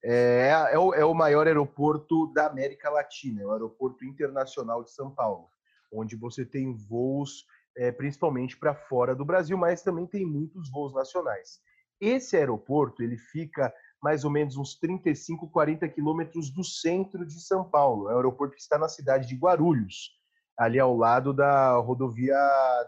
É, 0.05 0.51
é, 0.71 0.79
o, 0.79 0.95
é 0.95 1.05
o 1.05 1.13
maior 1.13 1.49
aeroporto 1.49 2.33
da 2.33 2.47
América 2.47 2.89
Latina, 2.89 3.43
é 3.43 3.45
o 3.45 3.51
aeroporto 3.51 4.05
internacional 4.05 4.85
de 4.85 4.93
São 4.93 5.11
Paulo, 5.11 5.49
onde 5.93 6.15
você 6.15 6.45
tem 6.45 6.73
voos 6.73 7.45
é, 7.77 7.91
principalmente 7.91 8.57
para 8.57 8.73
fora 8.73 9.17
do 9.17 9.25
Brasil, 9.25 9.59
mas 9.59 9.83
também 9.83 10.07
tem 10.07 10.25
muitos 10.25 10.71
voos 10.71 10.95
nacionais. 10.95 11.59
Esse 12.01 12.37
aeroporto 12.37 13.03
ele 13.03 13.19
fica 13.19 13.75
mais 14.01 14.25
ou 14.25 14.31
menos 14.31 14.57
uns 14.57 14.79
35, 14.79 15.51
40 15.51 15.89
quilômetros 15.89 16.51
do 16.51 16.63
centro 16.63 17.27
de 17.27 17.41
São 17.41 17.69
Paulo. 17.69 18.09
É 18.09 18.13
um 18.13 18.19
aeroporto 18.19 18.55
que 18.55 18.63
está 18.63 18.79
na 18.79 18.89
cidade 18.89 19.27
de 19.27 19.35
Guarulhos, 19.35 20.13
ali 20.57 20.79
ao 20.79 20.97
lado 20.97 21.33
da 21.33 21.73
rodovia 21.79 22.39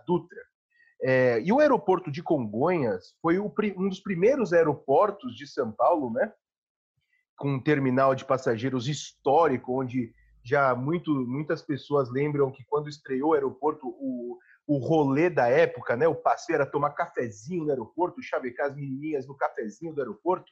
Dutra. 0.06 0.38
É, 1.02 1.40
e 1.40 1.52
o 1.52 1.60
aeroporto 1.60 2.10
de 2.10 2.22
Congonhas 2.22 3.14
foi 3.22 3.38
o, 3.38 3.52
um 3.76 3.88
dos 3.88 4.00
primeiros 4.00 4.52
aeroportos 4.52 5.34
de 5.36 5.46
São 5.46 5.70
Paulo, 5.70 6.12
né? 6.12 6.32
Com 7.36 7.54
um 7.54 7.62
terminal 7.62 8.14
de 8.14 8.24
passageiros 8.24 8.88
histórico, 8.88 9.80
onde 9.80 10.12
já 10.42 10.74
muito, 10.74 11.12
muitas 11.26 11.62
pessoas 11.62 12.10
lembram 12.10 12.50
que 12.50 12.64
quando 12.64 12.88
estreou 12.88 13.30
o 13.30 13.34
aeroporto, 13.34 13.86
o, 13.86 14.38
o 14.66 14.78
rolê 14.78 15.30
da 15.30 15.46
época, 15.46 15.96
né? 15.96 16.08
O 16.08 16.16
passeio 16.16 16.56
era 16.56 16.66
tomar 16.66 16.90
cafezinho 16.90 17.64
no 17.64 17.70
aeroporto, 17.70 18.22
chavecar 18.22 18.66
as 18.66 18.74
menininhas 18.74 19.26
no 19.26 19.36
cafezinho 19.36 19.94
do 19.94 20.00
aeroporto. 20.00 20.50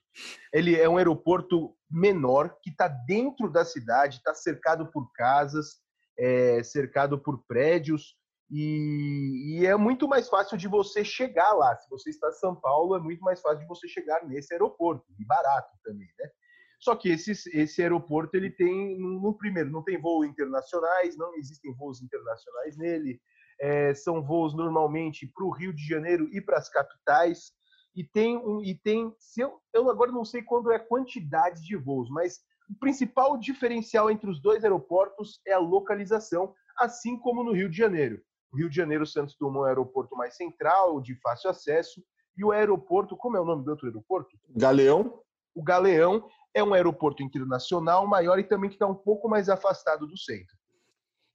Ele 0.52 0.78
é 0.78 0.88
um 0.88 0.96
aeroporto 0.96 1.74
menor 1.90 2.56
que 2.62 2.70
está 2.70 2.86
dentro 2.86 3.50
da 3.50 3.64
cidade, 3.64 4.18
está 4.18 4.32
cercado 4.32 4.86
por 4.92 5.10
casas, 5.12 5.80
é, 6.18 6.62
cercado 6.62 7.18
por 7.18 7.42
prédios 7.48 8.16
e, 8.50 9.60
e, 9.60 9.66
é 9.66 9.76
muito 9.76 10.06
mais 10.06 10.28
fácil 10.28 10.56
de 10.56 10.68
você 10.68 11.04
chegar 11.04 11.52
lá. 11.52 11.76
Se 11.76 11.90
você 11.90 12.10
está 12.10 12.28
em 12.28 12.32
São 12.32 12.54
Paulo, 12.54 12.94
é 12.96 13.00
muito 13.00 13.20
mais 13.20 13.40
fácil 13.40 13.60
de 13.60 13.66
você 13.66 13.88
chegar 13.88 14.24
nesse 14.24 14.52
aeroporto, 14.54 15.04
e 15.18 15.24
barato 15.24 15.72
também, 15.82 16.08
né? 16.18 16.30
Só 16.78 16.94
que 16.94 17.08
esse, 17.08 17.32
esse 17.52 17.82
aeroporto, 17.82 18.36
ele 18.36 18.50
tem, 18.50 18.98
no 18.98 19.36
primeiro, 19.36 19.70
não 19.70 19.82
tem 19.82 20.00
voos 20.00 20.26
internacionais, 20.26 21.16
não 21.16 21.34
existem 21.34 21.74
voos 21.74 22.02
internacionais 22.02 22.76
nele. 22.76 23.20
É, 23.58 23.94
são 23.94 24.22
voos 24.22 24.54
normalmente 24.54 25.26
para 25.26 25.44
o 25.44 25.50
Rio 25.50 25.72
de 25.72 25.84
Janeiro 25.86 26.28
e 26.32 26.40
para 26.40 26.58
as 26.58 26.68
capitais. 26.68 27.52
E 27.94 28.04
tem, 28.04 28.36
um, 28.36 28.62
e 28.62 28.74
tem 28.74 29.12
se 29.18 29.40
eu, 29.40 29.58
eu 29.72 29.88
agora 29.90 30.12
não 30.12 30.24
sei 30.24 30.42
quando 30.42 30.70
é 30.70 30.76
a 30.76 30.86
quantidade 30.86 31.62
de 31.62 31.76
voos, 31.76 32.10
mas 32.10 32.40
o 32.68 32.78
principal 32.78 33.38
diferencial 33.38 34.10
entre 34.10 34.28
os 34.28 34.40
dois 34.40 34.62
aeroportos 34.62 35.40
é 35.46 35.54
a 35.54 35.58
localização, 35.58 36.54
assim 36.78 37.18
como 37.18 37.42
no 37.42 37.52
Rio 37.52 37.70
de 37.70 37.76
Janeiro. 37.76 38.22
O 38.56 38.58
Rio 38.58 38.70
de 38.70 38.76
Janeiro, 38.76 39.04
Santos 39.06 39.36
Dumont 39.38 39.58
é 39.58 39.60
o 39.60 39.64
aeroporto 39.66 40.16
mais 40.16 40.34
central, 40.34 40.98
de 41.02 41.14
fácil 41.16 41.50
acesso, 41.50 42.02
e 42.34 42.42
o 42.42 42.52
aeroporto, 42.52 43.14
como 43.14 43.36
é 43.36 43.40
o 43.40 43.44
nome 43.44 43.62
do 43.62 43.70
outro 43.70 43.86
aeroporto? 43.86 44.30
Galeão. 44.48 45.20
O 45.54 45.62
Galeão 45.62 46.26
é 46.54 46.64
um 46.64 46.72
aeroporto 46.72 47.22
internacional 47.22 48.06
maior 48.06 48.38
e 48.38 48.44
também 48.44 48.70
que 48.70 48.76
está 48.76 48.86
um 48.86 48.94
pouco 48.94 49.28
mais 49.28 49.50
afastado 49.50 50.06
do 50.06 50.16
centro. 50.16 50.56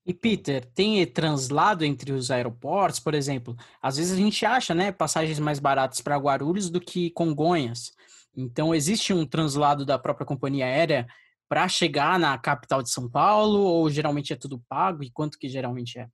E 0.04 0.16
Peter, 0.16 0.66
tem 0.74 1.06
translado 1.06 1.86
entre 1.86 2.12
os 2.12 2.32
aeroportos, 2.32 3.00
por 3.00 3.14
exemplo? 3.14 3.56
Às 3.80 3.98
vezes 3.98 4.14
a 4.14 4.16
gente 4.16 4.44
acha, 4.44 4.74
né, 4.74 4.92
passagens 4.92 5.38
mais 5.38 5.60
baratas 5.60 6.02
para 6.02 6.18
Guarulhos 6.18 6.72
do 6.72 6.82
que 6.82 7.12
Congonhas. 7.12 7.92
Então 8.36 8.74
existe 8.74 9.14
um 9.14 9.28
translado 9.28 9.86
da 9.86 10.00
própria 10.00 10.26
companhia 10.26 10.66
aérea 10.66 11.06
para 11.48 11.68
chegar 11.68 12.18
na 12.18 12.36
capital 12.40 12.82
de 12.82 12.90
São 12.90 13.08
Paulo 13.08 13.60
ou 13.60 13.88
geralmente 13.92 14.34
é 14.34 14.36
tudo 14.36 14.64
pago 14.68 15.04
e 15.04 15.12
quanto 15.12 15.38
que 15.38 15.48
geralmente 15.48 16.00
é? 16.00 16.08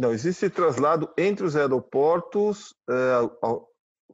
Não, 0.00 0.14
existe 0.14 0.48
traslado 0.48 1.12
entre 1.18 1.44
os 1.44 1.54
aeroportos 1.54 2.74
é, 2.88 3.12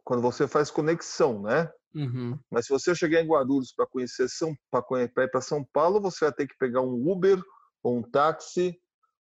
quando 0.03 0.21
você 0.21 0.49
faz 0.49 0.69
conexão, 0.69 1.43
né? 1.43 1.71
Uhum. 1.95 2.37
Mas 2.51 2.67
se 2.67 2.73
você 2.73 2.93
chegar 2.93 3.23
em 3.23 3.29
Guarulhos 3.29 3.73
para 3.73 3.87
conhecer 3.87 4.29
São 4.29 4.53
para 4.69 4.83
ir 5.05 5.31
para 5.31 5.41
São 5.41 5.65
Paulo, 5.73 6.01
você 6.01 6.25
vai 6.25 6.35
ter 6.35 6.49
que 6.49 6.57
pegar 6.59 6.81
um 6.81 7.09
Uber 7.09 7.41
ou 7.85 7.99
um 7.99 8.03
táxi 8.03 8.77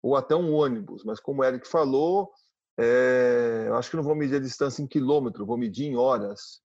ou 0.03 0.17
até 0.17 0.35
um 0.35 0.55
ônibus. 0.55 1.05
Mas 1.05 1.21
como 1.21 1.43
o 1.43 1.45
Eric 1.45 1.69
falou, 1.69 2.31
é, 2.81 3.67
eu 3.69 3.77
acho 3.77 3.91
que 3.91 3.97
não 3.97 4.03
vou 4.03 4.17
medir 4.17 4.37
a 4.37 4.41
distância 4.41 4.81
em 4.83 4.87
quilômetro, 4.87 5.45
vou 5.45 5.59
medir 5.59 5.85
em 5.85 5.95
horas. 5.95 6.63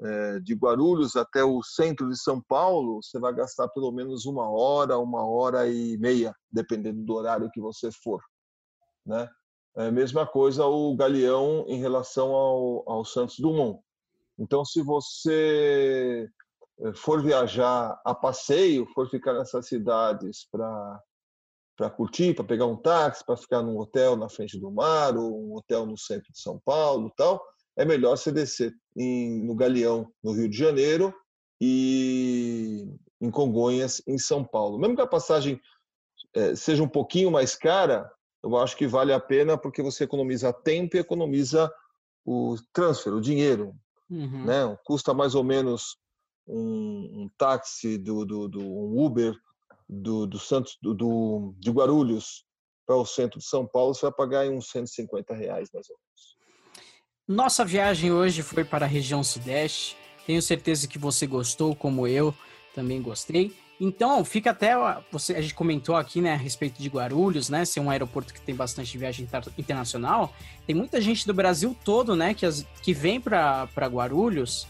É, 0.00 0.38
de 0.38 0.54
Guarulhos 0.54 1.16
até 1.16 1.42
o 1.42 1.60
centro 1.60 2.08
de 2.08 2.16
São 2.16 2.40
Paulo, 2.40 3.00
você 3.02 3.18
vai 3.18 3.34
gastar 3.34 3.66
pelo 3.70 3.90
menos 3.90 4.26
uma 4.26 4.48
hora, 4.48 4.96
uma 4.96 5.26
hora 5.26 5.68
e 5.68 5.98
meia, 5.98 6.32
dependendo 6.52 7.02
do 7.02 7.14
horário 7.14 7.50
que 7.52 7.60
você 7.60 7.90
for. 7.90 8.20
Né? 9.04 9.28
É 9.76 9.90
mesma 9.90 10.26
coisa 10.26 10.64
o 10.66 10.94
Galeão 10.94 11.64
em 11.68 11.78
relação 11.80 12.32
ao, 12.32 12.90
ao 12.90 13.04
Santos 13.04 13.38
Dumont. 13.38 13.80
Então, 14.38 14.64
se 14.64 14.82
você 14.82 16.28
eh, 16.80 16.92
for 16.94 17.22
viajar 17.22 18.00
a 18.04 18.14
passeio, 18.14 18.86
for 18.94 19.08
ficar 19.08 19.34
nessas 19.34 19.66
cidades 19.66 20.46
para 20.50 21.00
para 21.76 21.90
curtir, 21.90 22.34
para 22.34 22.44
pegar 22.44 22.66
um 22.66 22.76
táxi, 22.76 23.24
para 23.24 23.36
ficar 23.36 23.60
num 23.60 23.76
hotel 23.76 24.16
na 24.16 24.28
frente 24.28 24.58
do 24.58 24.70
mar 24.70 25.16
ou 25.16 25.44
um 25.44 25.56
hotel 25.56 25.84
no 25.84 25.98
centro 25.98 26.32
de 26.32 26.40
São 26.40 26.60
Paulo, 26.64 27.12
tal, 27.16 27.44
é 27.76 27.84
melhor 27.84 28.16
você 28.16 28.30
descer 28.30 28.72
em, 28.96 29.42
no 29.42 29.54
Galeão, 29.56 30.08
no 30.22 30.32
Rio 30.32 30.48
de 30.48 30.56
Janeiro 30.56 31.12
e 31.60 32.86
em 33.20 33.30
Congonhas, 33.30 34.00
em 34.06 34.18
São 34.18 34.44
Paulo. 34.44 34.78
Mesmo 34.78 34.94
que 34.94 35.02
a 35.02 35.06
passagem 35.06 35.60
é, 36.34 36.54
seja 36.54 36.82
um 36.82 36.88
pouquinho 36.88 37.30
mais 37.30 37.56
cara, 37.56 38.08
eu 38.44 38.58
acho 38.58 38.76
que 38.76 38.86
vale 38.86 39.12
a 39.12 39.18
pena 39.18 39.56
porque 39.56 39.82
você 39.82 40.04
economiza 40.04 40.52
tempo 40.52 40.96
e 40.96 41.00
economiza 41.00 41.72
o 42.24 42.56
transfer, 42.72 43.12
o 43.12 43.20
dinheiro. 43.20 43.74
Uhum. 44.10 44.44
Né? 44.44 44.78
Custa 44.84 45.14
mais 45.14 45.34
ou 45.34 45.42
menos 45.42 45.96
um, 46.46 47.22
um 47.22 47.30
táxi 47.38 47.96
do, 47.96 48.24
do, 48.26 48.46
do, 48.46 48.60
um 48.60 49.02
Uber 49.02 49.34
do, 49.88 50.26
do 50.26 50.38
Santos 50.38 50.76
do, 50.82 50.92
do, 50.92 51.54
de 51.58 51.70
Guarulhos 51.70 52.44
para 52.86 52.96
o 52.96 53.06
centro 53.06 53.38
de 53.38 53.46
São 53.46 53.66
Paulo, 53.66 53.94
você 53.94 54.02
vai 54.02 54.12
pagar 54.12 54.46
uns 54.50 54.68
150 54.70 55.34
reais 55.34 55.70
mais 55.72 55.88
ou 55.88 55.96
menos. 55.96 56.36
Nossa 57.26 57.64
viagem 57.64 58.12
hoje 58.12 58.42
foi 58.42 58.62
para 58.62 58.84
a 58.84 58.88
região 58.88 59.24
sudeste. 59.24 59.96
Tenho 60.26 60.42
certeza 60.42 60.86
que 60.86 60.98
você 60.98 61.26
gostou, 61.26 61.74
como 61.74 62.06
eu 62.06 62.34
também 62.74 63.00
gostei. 63.00 63.56
Então, 63.80 64.24
fica 64.24 64.50
até. 64.50 64.74
Você, 65.10 65.34
a 65.34 65.40
gente 65.40 65.54
comentou 65.54 65.96
aqui, 65.96 66.20
né, 66.20 66.34
a 66.34 66.36
respeito 66.36 66.80
de 66.80 66.88
Guarulhos, 66.88 67.48
né? 67.48 67.64
Ser 67.64 67.80
um 67.80 67.90
aeroporto 67.90 68.32
que 68.32 68.40
tem 68.40 68.54
bastante 68.54 68.96
viagem 68.96 69.28
internacional. 69.58 70.32
Tem 70.66 70.74
muita 70.74 71.00
gente 71.00 71.26
do 71.26 71.34
Brasil 71.34 71.76
todo, 71.84 72.14
né, 72.14 72.34
que, 72.34 72.46
as, 72.46 72.64
que 72.82 72.92
vem 72.92 73.20
para 73.20 73.68
Guarulhos 73.76 74.66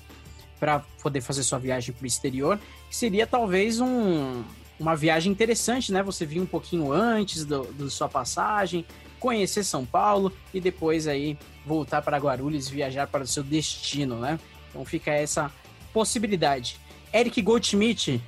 para 0.59 0.81
poder 1.03 1.21
fazer 1.21 1.43
sua 1.43 1.59
viagem 1.59 1.95
para 1.95 2.05
o 2.05 2.07
exterior. 2.07 2.59
Que 2.89 2.97
seria 2.97 3.27
talvez 3.27 3.81
um, 3.81 4.43
uma 4.79 4.97
viagem 4.97 5.31
interessante, 5.31 5.93
né? 5.93 6.03
Você 6.03 6.25
vir 6.25 6.41
um 6.41 6.47
pouquinho 6.47 6.91
antes 6.91 7.45
da 7.45 7.63
sua 7.91 8.09
passagem, 8.09 8.87
conhecer 9.21 9.65
São 9.65 9.85
Paulo 9.85 10.33
e 10.53 10.61
depois 10.61 11.07
aí 11.07 11.39
voltar 11.65 12.03
para 12.03 12.19
Guarulhos 12.19 12.69
viajar 12.69 13.07
para 13.07 13.25
o 13.25 13.27
seu 13.27 13.43
destino, 13.43 14.19
né? 14.19 14.39
Então 14.71 14.85
fica 14.85 15.13
essa 15.13 15.53
possibilidade. 15.93 16.79
Eric 17.13 17.41
Goldschmidt, 17.41 18.21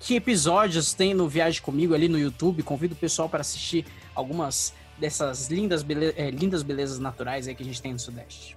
que 0.00 0.14
episódios 0.14 0.92
tem 0.94 1.12
no 1.12 1.28
Viagem 1.28 1.60
Comigo 1.60 1.94
ali 1.94 2.08
no 2.08 2.18
YouTube. 2.18 2.62
Convido 2.62 2.94
o 2.94 2.96
pessoal 2.96 3.28
para 3.28 3.40
assistir 3.40 3.84
algumas 4.14 4.72
dessas 4.96 5.48
lindas, 5.48 5.82
bele 5.82 6.14
é, 6.16 6.30
lindas 6.30 6.62
belezas 6.62 6.98
naturais 6.98 7.46
aí 7.48 7.54
que 7.54 7.62
a 7.62 7.66
gente 7.66 7.80
tem 7.80 7.92
no 7.92 7.98
Sudeste. 7.98 8.56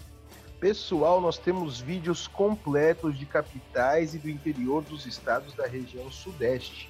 Pessoal, 0.59 1.19
nós 1.19 1.37
temos 1.37 1.79
vídeos 1.79 2.27
completos 2.27 3.17
de 3.17 3.25
capitais 3.25 4.13
e 4.13 4.19
do 4.19 4.29
interior 4.29 4.83
dos 4.83 5.05
estados 5.05 5.53
da 5.53 5.65
região 5.65 6.11
Sudeste. 6.11 6.87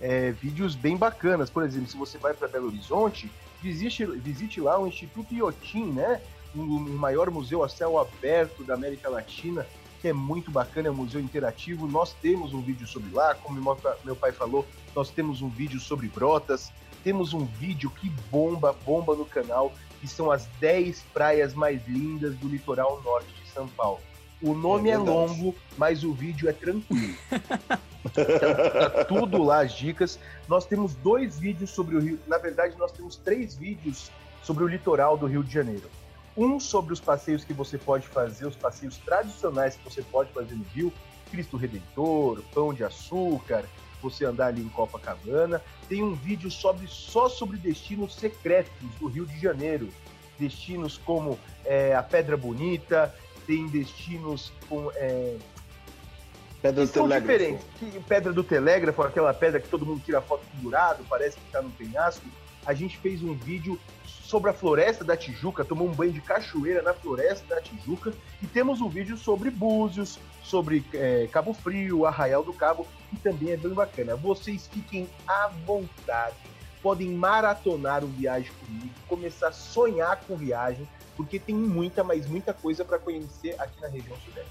É, 0.00 0.30
vídeos 0.32 0.74
bem 0.74 0.96
bacanas. 0.96 1.48
Por 1.48 1.62
exemplo, 1.62 1.88
se 1.88 1.96
você 1.96 2.18
vai 2.18 2.34
para 2.34 2.48
Belo 2.48 2.66
Horizonte, 2.66 3.30
visite, 3.62 4.04
visite 4.04 4.60
lá 4.60 4.78
o 4.78 4.86
Instituto 4.86 5.34
Iotim, 5.34 5.86
né? 5.92 6.20
O 6.54 6.60
maior 6.60 7.30
museu 7.30 7.64
a 7.64 7.68
céu 7.68 7.98
aberto 7.98 8.62
da 8.62 8.74
América 8.74 9.08
Latina 9.08 9.66
que 10.04 10.08
é 10.08 10.12
muito 10.12 10.50
bacana, 10.50 10.88
é 10.88 10.90
um 10.90 10.96
museu 10.96 11.18
interativo. 11.18 11.86
Nós 11.86 12.12
temos 12.12 12.52
um 12.52 12.60
vídeo 12.60 12.86
sobre 12.86 13.10
lá, 13.10 13.34
como 13.36 13.58
meu 14.04 14.14
pai 14.14 14.32
falou, 14.32 14.66
nós 14.94 15.08
temos 15.08 15.40
um 15.40 15.48
vídeo 15.48 15.80
sobre 15.80 16.08
brotas, 16.08 16.70
temos 17.02 17.32
um 17.32 17.46
vídeo 17.46 17.88
que 17.88 18.10
bomba, 18.30 18.76
bomba 18.84 19.16
no 19.16 19.24
canal, 19.24 19.72
que 20.02 20.06
são 20.06 20.30
as 20.30 20.44
10 20.60 21.00
praias 21.14 21.54
mais 21.54 21.88
lindas 21.88 22.34
do 22.36 22.48
litoral 22.48 23.00
norte 23.02 23.32
de 23.32 23.50
São 23.50 23.66
Paulo. 23.66 23.98
O 24.42 24.52
nome 24.52 24.90
é, 24.90 24.92
é 24.92 24.98
longo, 24.98 25.54
mas 25.78 26.04
o 26.04 26.12
vídeo 26.12 26.50
é 26.50 26.52
tranquilo. 26.52 27.16
tá, 28.12 28.90
tá 28.90 29.04
tudo 29.06 29.42
lá, 29.42 29.62
as 29.62 29.72
dicas. 29.72 30.18
Nós 30.46 30.66
temos 30.66 30.94
dois 30.96 31.38
vídeos 31.38 31.70
sobre 31.70 31.96
o 31.96 31.98
Rio. 31.98 32.20
Na 32.26 32.36
verdade, 32.36 32.76
nós 32.76 32.92
temos 32.92 33.16
três 33.16 33.54
vídeos 33.54 34.10
sobre 34.42 34.64
o 34.64 34.68
litoral 34.68 35.16
do 35.16 35.24
Rio 35.24 35.42
de 35.42 35.50
Janeiro. 35.50 35.88
Um 36.36 36.58
sobre 36.58 36.92
os 36.92 37.00
passeios 37.00 37.44
que 37.44 37.52
você 37.52 37.78
pode 37.78 38.06
fazer, 38.08 38.46
os 38.46 38.56
passeios 38.56 38.96
tradicionais 38.98 39.76
que 39.76 39.84
você 39.84 40.02
pode 40.02 40.32
fazer 40.32 40.54
no 40.54 40.64
Rio, 40.74 40.92
Cristo 41.30 41.56
Redentor, 41.56 42.42
Pão 42.52 42.74
de 42.74 42.82
Açúcar, 42.82 43.64
você 44.02 44.24
andar 44.24 44.48
ali 44.48 44.62
em 44.62 44.68
Copacabana. 44.68 45.62
Tem 45.88 46.02
um 46.02 46.14
vídeo 46.14 46.50
sobre, 46.50 46.86
só 46.86 47.28
sobre 47.28 47.56
destinos 47.56 48.14
secretos 48.14 48.72
do 49.00 49.06
Rio 49.06 49.26
de 49.26 49.38
Janeiro. 49.40 49.88
Destinos 50.38 50.98
como 50.98 51.38
é, 51.64 51.94
a 51.94 52.02
Pedra 52.02 52.36
Bonita, 52.36 53.14
tem 53.46 53.66
destinos 53.68 54.52
com. 54.68 54.90
É, 54.94 55.36
pedra 56.60 56.86
do 56.86 56.92
Telégrafo. 56.92 57.64
Que, 57.78 58.00
pedra 58.00 58.32
do 58.32 58.44
Telégrafo, 58.44 59.02
aquela 59.02 59.32
pedra 59.32 59.60
que 59.60 59.68
todo 59.68 59.86
mundo 59.86 60.02
tira 60.04 60.20
foto 60.20 60.44
pendurado, 60.54 61.04
parece 61.08 61.36
que 61.36 61.46
está 61.46 61.62
no 61.62 61.70
penhasco. 61.70 62.26
A 62.66 62.74
gente 62.74 62.96
fez 62.98 63.22
um 63.22 63.34
vídeo 63.34 63.78
sobre 64.34 64.50
a 64.50 64.52
Floresta 64.52 65.04
da 65.04 65.16
Tijuca, 65.16 65.64
tomou 65.64 65.86
um 65.86 65.92
banho 65.92 66.10
de 66.10 66.20
cachoeira 66.20 66.82
na 66.82 66.92
Floresta 66.92 67.54
da 67.54 67.60
Tijuca 67.60 68.12
e 68.42 68.48
temos 68.48 68.80
um 68.80 68.88
vídeo 68.88 69.16
sobre 69.16 69.48
Búzios, 69.48 70.18
sobre 70.42 70.84
é, 70.92 71.28
Cabo 71.30 71.54
Frio, 71.54 72.04
Arraial 72.04 72.42
do 72.42 72.52
Cabo, 72.52 72.84
que 73.10 73.16
também 73.18 73.52
é 73.52 73.56
bem 73.56 73.72
bacana. 73.72 74.16
Vocês 74.16 74.66
fiquem 74.66 75.08
à 75.24 75.52
vontade, 75.64 76.34
podem 76.82 77.10
maratonar 77.10 78.02
o 78.02 78.08
Viagem 78.08 78.50
comigo, 78.58 78.90
começar 79.06 79.50
a 79.50 79.52
sonhar 79.52 80.20
com 80.26 80.34
viagem, 80.34 80.88
porque 81.16 81.38
tem 81.38 81.54
muita, 81.54 82.02
mas 82.02 82.26
muita 82.26 82.52
coisa 82.52 82.84
para 82.84 82.98
conhecer 82.98 83.54
aqui 83.60 83.80
na 83.80 83.86
região 83.86 84.16
sudeste. 84.24 84.50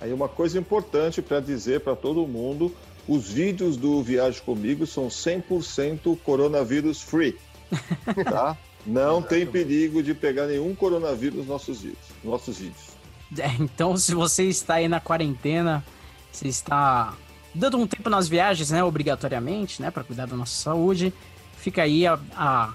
Aí 0.00 0.12
uma 0.12 0.28
coisa 0.28 0.56
importante 0.56 1.20
para 1.20 1.40
dizer 1.40 1.80
para 1.80 1.96
todo 1.96 2.24
mundo, 2.28 2.72
os 3.08 3.28
vídeos 3.28 3.76
do 3.76 4.00
Viagem 4.04 4.40
Comigo 4.42 4.86
são 4.86 5.08
100% 5.08 6.16
coronavírus 6.22 7.02
free, 7.02 7.36
tá? 8.22 8.56
Não 8.86 9.18
Exatamente. 9.18 9.28
tem 9.28 9.46
perigo 9.46 10.02
de 10.02 10.14
pegar 10.14 10.46
nenhum 10.46 10.74
coronavírus 10.74 11.38
nos 11.38 11.46
nossos 11.46 11.82
vídeos. 11.82 12.06
Nossos 12.24 12.58
vídeos. 12.58 12.90
É, 13.38 13.48
então, 13.60 13.96
se 13.96 14.14
você 14.14 14.44
está 14.44 14.74
aí 14.74 14.88
na 14.88 15.00
quarentena, 15.00 15.84
você 16.32 16.48
está 16.48 17.14
dando 17.54 17.78
um 17.78 17.86
tempo 17.86 18.08
nas 18.08 18.28
viagens, 18.28 18.70
né, 18.70 18.82
obrigatoriamente, 18.82 19.82
né, 19.82 19.90
para 19.90 20.04
cuidar 20.04 20.26
da 20.26 20.36
nossa 20.36 20.54
saúde, 20.54 21.12
fica 21.56 21.82
aí 21.82 22.06
a, 22.06 22.18
a, 22.34 22.74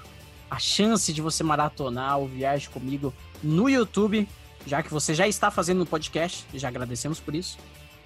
a 0.50 0.58
chance 0.58 1.12
de 1.12 1.20
você 1.20 1.42
maratonar 1.42 2.18
o 2.20 2.26
Viagem 2.26 2.70
comigo 2.70 3.12
no 3.42 3.68
YouTube, 3.68 4.28
já 4.66 4.82
que 4.82 4.90
você 4.90 5.14
já 5.14 5.26
está 5.26 5.50
fazendo 5.50 5.78
no 5.78 5.86
podcast, 5.86 6.44
já 6.54 6.68
agradecemos 6.68 7.20
por 7.20 7.34
isso. 7.34 7.58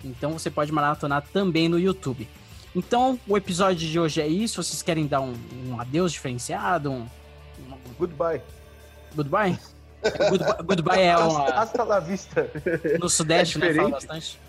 Então 0.04 0.32
você 0.32 0.50
pode 0.50 0.72
maratonar 0.72 1.24
também 1.32 1.68
no 1.68 1.78
YouTube. 1.78 2.26
Então, 2.74 3.18
o 3.26 3.36
episódio 3.36 3.88
de 3.88 3.98
hoje 3.98 4.20
é 4.20 4.28
isso. 4.28 4.62
Vocês 4.62 4.80
querem 4.80 5.06
dar 5.06 5.20
um, 5.20 5.34
um 5.66 5.80
adeus 5.80 6.12
diferenciado, 6.12 6.90
um, 6.90 7.06
Goodbye. 7.98 8.40
Goodbye? 9.14 9.58
Goodbye, 10.30 10.62
goodbye 10.64 11.02
é 11.02 11.16
uma. 11.18 11.44
Hasta 11.50 11.84
la 11.84 12.00
vista. 12.00 12.48
No 12.98 13.08
Sudeste, 13.08 13.58
É 13.58 13.60
né? 13.60 13.74
Fala 13.74 13.90
diferente. 13.98 14.06
bastante. 14.08 14.40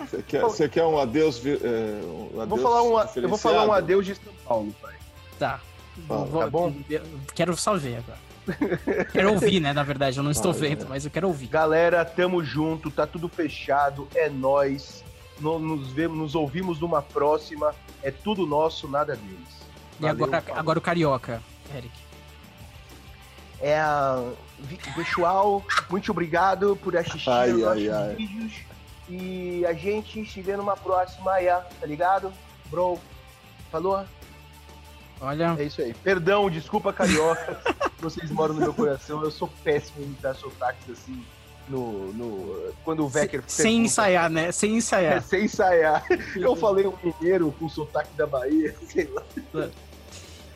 Você 0.00 0.22
quer, 0.22 0.40
você 0.40 0.68
quer 0.68 0.84
um 0.84 0.98
adeus, 0.98 1.40
é, 1.46 1.50
um 2.04 2.28
Vou 2.32 2.42
adeus 2.42 2.62
falar 2.62 2.82
um, 2.82 2.98
eu 3.22 3.28
vou 3.28 3.38
falar 3.38 3.66
um 3.66 3.72
adeus 3.72 4.04
de 4.06 4.14
São 4.16 4.32
Paulo, 4.44 4.74
pai. 4.82 4.94
Tá. 5.38 5.60
Fala, 6.08 6.24
Vou- 6.24 6.40
tá 6.42 6.50
bom? 6.50 6.74
Quero 7.34 7.56
só 7.56 7.76
ver 7.76 7.98
agora. 7.98 8.18
quero 9.12 9.32
ouvir, 9.32 9.60
né? 9.60 9.72
Na 9.72 9.84
verdade, 9.84 10.18
eu 10.18 10.24
não 10.24 10.30
estou 10.32 10.50
Ah, 10.50 10.54
vendo, 10.54 10.84
é. 10.84 10.88
mas 10.88 11.04
eu 11.04 11.10
quero 11.10 11.28
ouvir. 11.28 11.46
Galera, 11.46 12.04
tamo 12.04 12.42
junto, 12.42 12.90
tá 12.90 13.06
tudo 13.06 13.28
fechado, 13.28 14.08
é 14.14 14.28
nós. 14.28 15.04
Nos 15.38 15.92
vemos, 15.92 16.18
nos 16.18 16.34
ouvimos 16.34 16.80
numa 16.80 17.00
próxima. 17.00 17.74
É 18.02 18.10
tudo 18.10 18.44
nosso, 18.46 18.88
nada 18.88 19.14
deles. 19.14 19.60
E 19.98 20.02
Valeu, 20.02 20.24
agora, 20.24 20.42
falou. 20.42 20.58
agora 20.60 20.78
o 20.78 20.82
Carioca, 20.82 21.40
Eric. 21.76 21.90
É, 23.60 23.78
vi- 24.58 24.78
pessoal, 24.94 25.62
muito 25.90 26.10
obrigado 26.10 26.76
por 26.82 26.96
assistir 26.96 27.28
Ai, 27.30 27.52
os 27.52 27.62
ai, 27.66 27.80
nossos 27.84 27.88
ai. 28.08 28.14
vídeos. 28.14 28.52
E 29.08 29.66
a 29.66 29.72
gente 29.72 30.24
se 30.24 30.40
vê 30.40 30.56
numa 30.56 30.76
próxima 30.76 31.32
aí, 31.32 31.46
tá 31.46 31.86
ligado? 31.86 32.32
Bro, 32.70 32.98
falou? 33.70 34.04
Olha, 35.20 35.54
É 35.58 35.64
isso 35.64 35.82
aí. 35.82 35.92
Perdão, 35.92 36.48
desculpa, 36.48 36.92
carioca. 36.92 37.60
Vocês 37.98 38.30
moram 38.30 38.54
no 38.54 38.60
meu 38.60 38.72
coração. 38.72 39.22
Eu 39.22 39.30
sou 39.30 39.50
péssimo 39.62 40.00
em 40.00 40.04
imitar 40.06 40.34
sotaques 40.34 40.88
assim. 40.90 41.22
No, 41.68 42.12
no, 42.14 42.72
quando 42.84 43.04
o 43.04 43.08
Vecker. 43.08 43.42
sem 43.46 43.64
pergunta- 43.64 43.84
ensaiar, 43.86 44.30
né? 44.30 44.50
Sem 44.50 44.72
É, 44.72 44.76
ensaiar. 44.78 45.22
sem 45.22 45.44
ensaiar. 45.44 46.04
Eu 46.34 46.56
falei 46.56 46.86
um 46.86 46.94
mineiro 47.02 47.52
com 47.58 47.68
sotaque 47.68 48.12
da 48.16 48.26
Bahia, 48.26 48.74
sei 48.88 49.08
lá. 49.12 49.68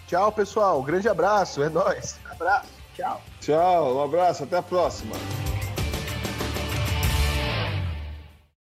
Tchau, 0.08 0.32
pessoal. 0.32 0.84
Grande 0.84 1.08
abraço. 1.08 1.63
É 1.63 1.69
nóis. 1.69 2.19
Abraço. 2.30 2.69
Tchau. 2.95 3.22
Tchau, 3.39 3.95
um 3.95 4.04
abraço, 4.04 4.43
até 4.43 4.58
a 4.58 4.62
próxima. 4.62 5.15